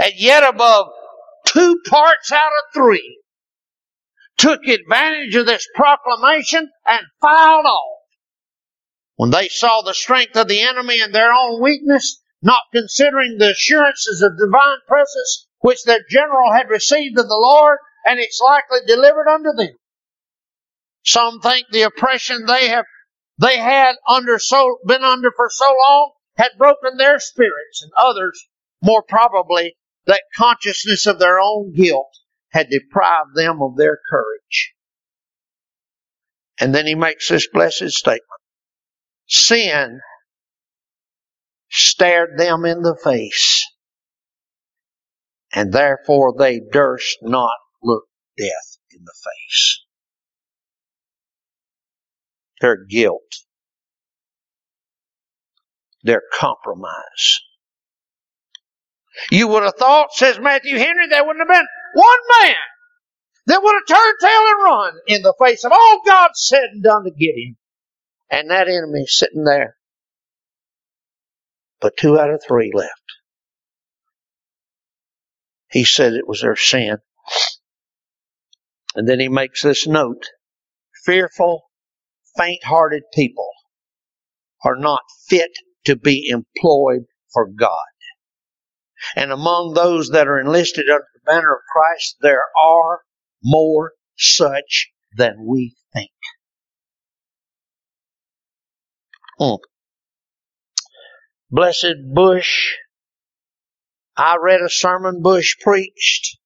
And 0.05 0.13
yet 0.15 0.47
above 0.47 0.87
two 1.45 1.81
parts 1.89 2.31
out 2.31 2.39
of 2.39 2.73
three 2.73 3.19
took 4.37 4.61
advantage 4.67 5.35
of 5.35 5.47
this 5.47 5.67
proclamation 5.75 6.69
and 6.87 7.05
filed 7.21 7.65
off. 7.65 7.99
When 9.17 9.31
they 9.31 9.49
saw 9.49 9.81
the 9.81 9.93
strength 9.93 10.37
of 10.37 10.47
the 10.47 10.61
enemy 10.61 11.01
and 11.01 11.13
their 11.13 11.33
own 11.33 11.61
weakness, 11.61 12.21
not 12.45 12.61
considering 12.71 13.37
the 13.39 13.49
assurances 13.49 14.21
of 14.21 14.37
divine 14.37 14.77
presence 14.87 15.47
which 15.61 15.83
their 15.83 16.05
general 16.07 16.53
had 16.53 16.69
received 16.69 17.17
of 17.17 17.27
the 17.27 17.35
Lord, 17.35 17.79
and 18.05 18.19
it's 18.19 18.39
likely 18.39 18.85
delivered 18.85 19.27
unto 19.27 19.51
them. 19.57 19.75
Some 21.03 21.41
think 21.41 21.65
the 21.71 21.81
oppression 21.81 22.45
they 22.45 22.67
have 22.67 22.85
they 23.39 23.57
had 23.57 23.95
under 24.07 24.37
so 24.37 24.77
been 24.85 25.03
under 25.03 25.31
for 25.35 25.49
so 25.49 25.65
long 25.65 26.11
had 26.37 26.51
broken 26.59 26.97
their 26.97 27.19
spirits, 27.19 27.81
and 27.81 27.91
others, 27.97 28.39
more 28.79 29.01
probably, 29.01 29.75
that 30.05 30.21
consciousness 30.37 31.07
of 31.07 31.17
their 31.17 31.39
own 31.39 31.73
guilt 31.73 32.13
had 32.49 32.69
deprived 32.69 33.35
them 33.35 33.59
of 33.61 33.75
their 33.75 33.97
courage. 34.09 34.73
And 36.59 36.75
then 36.75 36.85
he 36.85 36.93
makes 36.93 37.27
this 37.27 37.47
blessed 37.47 37.89
statement. 37.89 38.21
Sin 39.25 39.99
stared 41.75 42.37
them 42.37 42.65
in 42.65 42.81
the 42.81 42.95
face, 43.03 43.65
and 45.53 45.73
therefore 45.73 46.33
they 46.37 46.61
durst 46.71 47.17
not 47.21 47.55
look 47.83 48.05
death 48.37 48.77
in 48.91 49.03
the 49.03 49.13
face. 49.13 49.81
Their 52.61 52.77
guilt, 52.85 53.43
their 56.03 56.23
compromise. 56.33 57.41
You 59.31 59.47
would 59.49 59.63
have 59.63 59.75
thought, 59.75 60.13
says 60.13 60.39
Matthew 60.39 60.77
Henry, 60.77 61.07
there 61.09 61.25
wouldn't 61.25 61.47
have 61.47 61.53
been 61.55 61.67
one 61.93 62.19
man 62.41 62.55
that 63.47 63.61
would 63.61 63.75
have 63.75 63.97
turned 63.97 64.17
tail 64.21 64.29
and 64.29 64.63
run 64.63 64.93
in 65.07 65.21
the 65.21 65.35
face 65.39 65.65
of 65.65 65.71
all 65.73 66.01
God 66.05 66.31
said 66.35 66.63
and 66.71 66.83
done 66.83 67.03
to 67.03 67.11
get 67.11 67.35
him. 67.35 67.57
And 68.31 68.49
that 68.49 68.67
enemy 68.67 69.05
sitting 69.07 69.43
there. 69.43 69.75
But 71.81 71.97
two 71.97 72.19
out 72.19 72.29
of 72.29 72.41
three 72.45 72.71
left. 72.73 72.91
He 75.69 75.83
said 75.83 76.13
it 76.13 76.27
was 76.27 76.41
their 76.41 76.55
sin. 76.55 76.97
And 78.95 79.07
then 79.07 79.19
he 79.19 79.27
makes 79.27 79.61
this 79.61 79.85
note. 79.85 80.23
Fearful, 81.05 81.63
faint-hearted 82.37 83.03
people 83.13 83.49
are 84.63 84.77
not 84.77 85.01
fit 85.27 85.51
to 85.85 85.95
be 85.95 86.29
employed 86.29 87.03
for 87.33 87.47
God. 87.47 87.75
And 89.15 89.31
among 89.31 89.73
those 89.73 90.09
that 90.09 90.27
are 90.27 90.39
enlisted 90.39 90.89
under 90.89 91.05
the 91.13 91.31
banner 91.31 91.53
of 91.53 91.61
Christ, 91.71 92.17
there 92.21 92.45
are 92.65 93.01
more 93.43 93.91
such 94.17 94.89
than 95.15 95.45
we 95.45 95.75
think. 95.93 96.11
Hmm. 99.37 99.55
Blessed 101.51 102.11
Bush. 102.13 102.73
I 104.17 104.37
read 104.41 104.61
a 104.61 104.69
sermon 104.69 105.21
Bush 105.21 105.55
preached, 105.61 106.39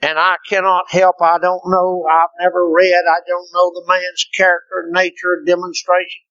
and 0.00 0.18
I 0.18 0.36
cannot 0.48 0.90
help, 0.90 1.16
I 1.20 1.38
don't 1.38 1.62
know, 1.66 2.04
I've 2.10 2.28
never 2.40 2.68
read, 2.70 3.02
I 3.08 3.20
don't 3.26 3.48
know 3.52 3.70
the 3.70 3.84
man's 3.88 4.26
character, 4.36 4.88
nature, 4.90 5.42
demonstration, 5.46 6.22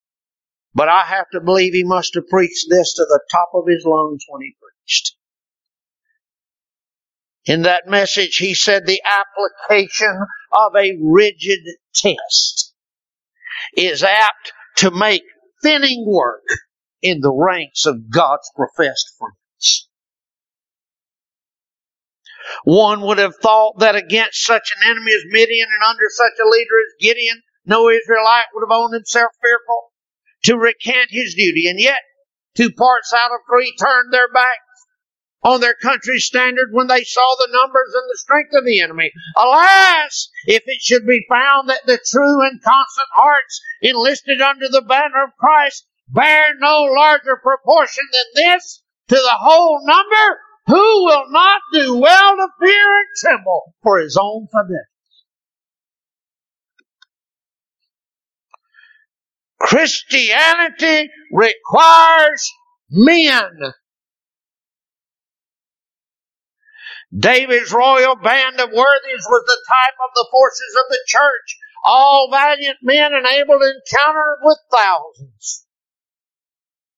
but 0.73 0.87
I 0.87 1.01
have 1.03 1.29
to 1.33 1.41
believe 1.41 1.73
he 1.73 1.83
must 1.83 2.13
have 2.15 2.27
preached 2.29 2.67
this 2.69 2.93
to 2.93 3.03
the 3.03 3.21
top 3.31 3.49
of 3.53 3.67
his 3.67 3.83
lungs 3.85 4.23
when 4.29 4.41
he 4.43 4.55
preached. 4.61 5.15
In 7.45 7.63
that 7.63 7.87
message, 7.87 8.37
he 8.37 8.53
said 8.53 8.85
the 8.85 9.01
application 9.03 10.19
of 10.53 10.75
a 10.77 10.97
rigid 11.01 11.59
test 11.95 12.73
is 13.75 14.03
apt 14.03 14.53
to 14.77 14.91
make 14.91 15.23
thinning 15.63 16.05
work 16.07 16.43
in 17.01 17.21
the 17.21 17.33
ranks 17.33 17.85
of 17.85 18.09
God's 18.09 18.49
professed 18.55 19.15
friends. 19.17 19.87
One 22.63 23.01
would 23.01 23.17
have 23.17 23.35
thought 23.41 23.79
that 23.79 23.95
against 23.95 24.45
such 24.45 24.71
an 24.75 24.89
enemy 24.89 25.13
as 25.13 25.23
Midian 25.27 25.67
and 25.71 25.89
under 25.89 26.07
such 26.09 26.33
a 26.43 26.49
leader 26.49 26.79
as 26.79 26.93
Gideon, 26.99 27.41
no 27.65 27.89
Israelite 27.89 28.47
would 28.53 28.67
have 28.67 28.75
owned 28.75 28.93
himself 28.93 29.31
fearful 29.41 29.91
to 30.45 30.57
recant 30.57 31.09
his 31.11 31.35
duty. 31.35 31.69
And 31.69 31.79
yet, 31.79 32.01
two 32.55 32.71
parts 32.71 33.13
out 33.13 33.31
of 33.31 33.41
three 33.47 33.73
turned 33.79 34.11
their 34.11 34.31
backs 34.31 34.57
on 35.43 35.61
their 35.61 35.75
country's 35.75 36.25
standard 36.25 36.69
when 36.71 36.87
they 36.87 37.03
saw 37.03 37.35
the 37.37 37.49
numbers 37.51 37.93
and 37.93 38.03
the 38.09 38.17
strength 38.17 38.53
of 38.53 38.65
the 38.65 38.81
enemy. 38.81 39.11
Alas, 39.37 40.29
if 40.45 40.63
it 40.65 40.81
should 40.81 41.05
be 41.07 41.25
found 41.29 41.69
that 41.69 41.85
the 41.85 41.99
true 42.05 42.41
and 42.41 42.61
constant 42.61 43.07
hearts 43.15 43.61
enlisted 43.81 44.41
under 44.41 44.67
the 44.69 44.81
banner 44.81 45.23
of 45.23 45.37
Christ 45.39 45.85
bear 46.13 46.55
no 46.59 46.83
larger 46.83 47.37
proportion 47.41 48.03
than 48.11 48.45
this 48.45 48.83
to 49.09 49.15
the 49.15 49.37
whole 49.39 49.85
number, 49.85 50.39
who 50.67 51.05
will 51.05 51.25
not 51.29 51.61
do 51.73 51.97
well 51.99 52.35
to 52.35 52.47
fear 52.59 52.97
and 52.97 53.07
tremble 53.19 53.73
for 53.83 53.99
his 53.99 54.17
own 54.19 54.47
fidelity? 54.47 54.87
Christianity 59.59 61.09
requires 61.31 62.51
men 62.89 63.73
David's 67.17 67.73
royal 67.73 68.15
band 68.15 68.59
of 68.61 68.69
worthies 68.69 69.25
was 69.27 69.43
the 69.45 69.61
type 69.67 69.95
of 69.99 70.11
the 70.15 70.27
forces 70.31 70.75
of 70.77 70.89
the 70.89 71.03
church, 71.07 71.57
all 71.83 72.29
valiant 72.31 72.77
men 72.81 73.13
and 73.13 73.25
able 73.25 73.59
to 73.59 73.73
encounter 73.75 74.37
with 74.41 74.57
thousands. 74.71 75.67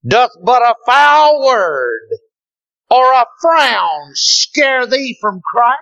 Doth 0.06 0.32
but 0.44 0.62
a 0.62 0.76
foul 0.86 1.46
word 1.46 2.10
or 2.90 3.14
a 3.14 3.26
frown 3.42 4.12
scare 4.14 4.86
thee 4.86 5.18
from 5.22 5.42
Christ? 5.42 5.80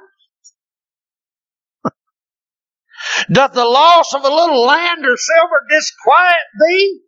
Doth 3.31 3.53
the 3.53 3.65
loss 3.65 4.13
of 4.13 4.23
a 4.23 4.29
little 4.29 4.63
land 4.63 5.05
or 5.05 5.17
silver 5.17 5.65
disquiet 5.69 6.37
thee? 6.67 7.01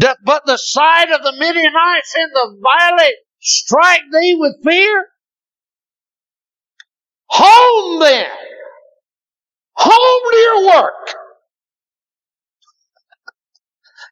Doth 0.00 0.18
but 0.24 0.44
the 0.44 0.58
sight 0.58 1.10
of 1.12 1.22
the 1.22 1.32
Midianites 1.32 2.14
in 2.16 2.30
the 2.32 2.60
valley 2.60 3.14
strike 3.40 4.02
thee 4.12 4.36
with 4.38 4.56
fear? 4.64 5.06
Home 7.28 8.00
then! 8.00 8.30
Home 9.76 10.32
to 10.32 10.36
your 10.36 10.66
work! 10.66 11.25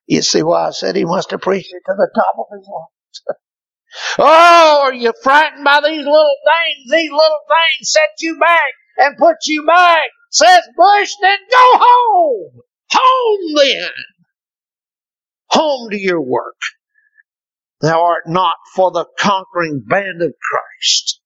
You 0.07 0.23
see 0.23 0.43
why 0.43 0.69
I 0.69 0.71
said 0.71 0.97
he 0.97 1.05
must 1.05 1.31
have 1.31 1.41
preached 1.41 1.73
it 1.73 1.83
to 1.87 1.95
the 1.97 2.11
top 2.15 2.35
of 2.39 2.47
his 2.57 2.69
lungs. 2.69 3.39
oh, 4.19 4.81
are 4.85 4.95
you 4.95 5.13
frightened 5.23 5.65
by 5.65 5.81
these 5.81 6.05
little 6.05 6.37
things? 6.45 6.91
These 6.91 7.11
little 7.11 7.41
things 7.49 7.91
set 7.91 8.11
you 8.21 8.39
back 8.39 8.73
and 8.99 9.17
put 9.17 9.37
you 9.47 9.65
back. 9.67 10.09
Says 10.31 10.63
Bush, 10.77 11.13
then 11.23 11.39
go 11.51 11.79
home. 11.79 12.61
Home 12.93 13.55
then. 13.57 13.91
Home 15.51 15.91
to 15.91 15.99
your 15.99 16.21
work. 16.21 16.61
Thou 17.81 18.03
art 18.03 18.25
not 18.27 18.57
for 18.75 18.91
the 18.91 19.07
conquering 19.19 19.85
band 19.87 20.23
of 20.23 20.33
Christ. 20.41 21.21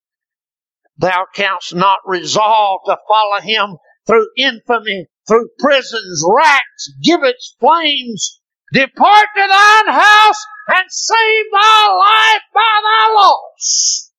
Thou 0.97 1.27
canst 1.35 1.75
not 1.75 1.99
resolve 2.05 2.81
to 2.87 2.99
follow 3.09 3.41
him 3.41 3.77
through 4.07 4.29
infamy, 4.37 5.07
through 5.29 5.49
prisons, 5.59 6.25
racks, 6.29 6.91
gibbets, 7.03 7.55
flames. 7.61 8.38
Depart 8.73 9.27
to 9.37 9.41
thine 9.41 9.95
house 9.95 10.47
and 10.69 10.87
save 10.91 11.45
thy 11.53 11.97
life 11.99 12.43
by 12.55 12.81
thy 12.85 13.15
loss. 13.15 14.13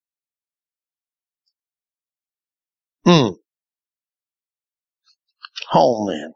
Hmm. 3.05 3.29
Home 5.69 6.07
then. 6.09 6.33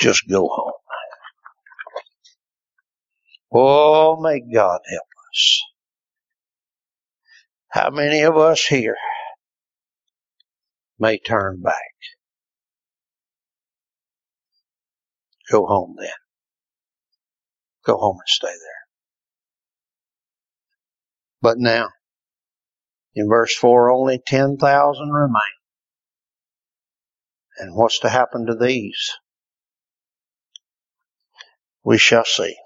Just 0.00 0.28
go 0.28 0.48
home. 0.50 0.72
Oh, 3.52 4.20
may 4.20 4.40
God 4.40 4.80
help 4.90 5.08
us. 5.32 5.62
How 7.70 7.90
many 7.90 8.22
of 8.22 8.36
us 8.36 8.64
here 8.64 8.96
may 10.98 11.18
turn 11.18 11.62
back? 11.62 11.74
Go 15.50 15.66
home 15.66 15.96
then. 15.98 16.08
Go 17.84 17.96
home 17.96 18.16
and 18.16 18.28
stay 18.28 18.48
there. 18.48 18.86
But 21.40 21.58
now, 21.58 21.90
in 23.14 23.28
verse 23.28 23.54
4, 23.56 23.90
only 23.90 24.20
10,000 24.26 25.08
remain. 25.10 25.40
And 27.58 27.74
what's 27.74 28.00
to 28.00 28.08
happen 28.08 28.46
to 28.46 28.54
these? 28.54 29.12
We 31.84 31.98
shall 31.98 32.24
see. 32.24 32.56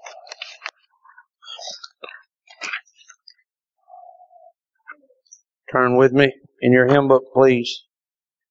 Turn 5.71 5.95
with 5.95 6.11
me 6.11 6.33
in 6.61 6.73
your 6.73 6.87
hymn 6.87 7.07
book, 7.07 7.23
please. 7.33 7.83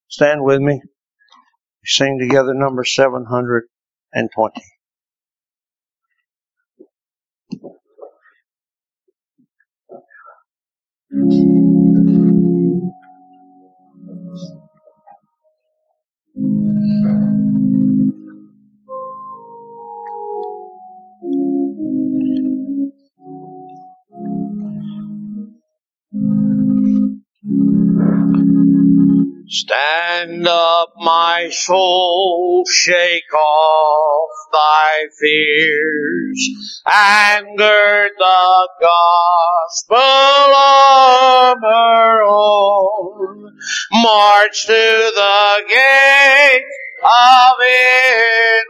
Stand 0.08 0.42
with 0.42 0.60
me. 0.60 0.80
We 0.82 1.86
sing 1.86 2.18
together 2.18 2.54
number 2.54 2.84
720. 4.14 4.62
Stand 29.52 30.46
up, 30.46 30.90
my 30.96 31.48
soul, 31.50 32.64
shake 32.70 33.34
off 33.34 34.30
thy 34.52 35.06
fears, 35.18 36.82
and 36.86 37.58
gird 37.58 38.12
the 38.16 38.68
gospel 38.80 39.96
armor 40.56 42.22
on. 42.22 43.58
March 43.90 44.66
to 44.66 45.10
the 45.16 45.62
gate 45.68 46.64
of 47.02 47.56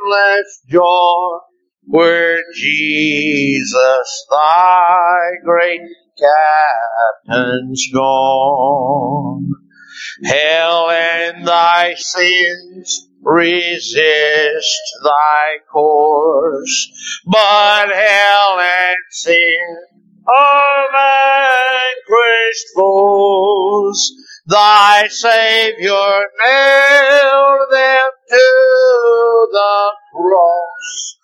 endless 0.08 0.62
joy, 0.66 1.40
where 1.88 2.42
Jesus, 2.56 4.26
thy 4.30 5.32
great 5.44 5.82
captain's 7.28 7.86
gone. 7.92 9.59
Hell 10.24 10.90
and 10.90 11.46
thy 11.46 11.94
sins 11.94 13.08
resist 13.22 14.80
thy 15.04 15.58
course, 15.70 17.20
but 17.26 17.88
hell 17.88 18.60
and 18.60 18.96
sin 19.10 19.76
are 20.26 20.88
vanquished 20.92 22.66
foes. 22.74 24.12
Thy 24.46 25.06
Savior 25.08 26.24
nailed 26.44 27.70
them 27.70 28.10
to 28.30 29.48
the 29.52 29.92
cross 30.12 31.16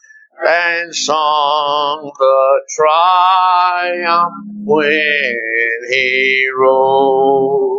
and 0.47 0.95
sung 0.95 2.13
the 2.19 2.61
triumph 2.77 4.33
when 4.65 5.39
he 5.91 6.49
rose. 6.57 7.76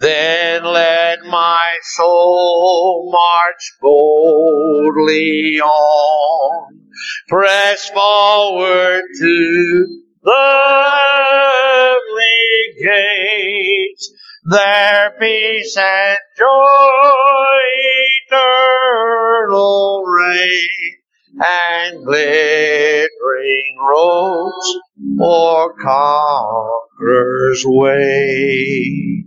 Then 0.00 0.64
let 0.64 1.24
my 1.24 1.76
soul 1.82 3.10
march 3.12 3.72
boldly 3.80 5.60
on, 5.60 6.80
press 7.28 7.90
forward 7.90 9.02
to 9.20 10.02
the 10.22 10.90
heavenly 11.80 12.74
gates, 12.84 14.12
there 14.44 15.14
peace 15.20 15.76
and 15.76 16.18
joy 16.36 17.58
eternal 18.30 20.04
reign 20.06 20.97
and 21.46 22.04
glittering 22.04 23.76
roads 23.80 24.78
for 25.18 25.74
conqueror's 25.80 27.64
way. 27.64 29.24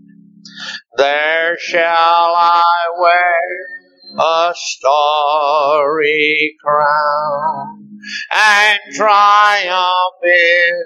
There 0.97 1.57
shall 1.59 2.33
I 2.35 2.63
wear 2.99 4.19
a 4.19 4.53
starry 4.55 6.55
crown 6.63 7.87
and 8.31 8.79
triumph 8.93 10.23
in 10.23 10.83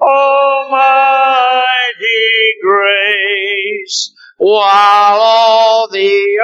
oh, 0.00 0.56
almighty 0.68 1.64
grace 2.62 4.12
while 4.38 5.18
all 5.20 5.88
the 5.90 6.38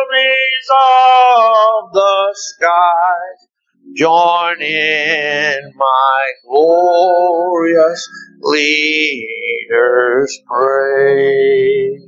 armies 0.00 0.68
of 0.70 1.92
the 1.92 2.34
skies 2.34 3.48
join 3.94 4.60
in 4.62 5.72
my 5.76 6.32
glorious 6.48 8.08
leader's 8.40 10.40
praise. 10.46 12.02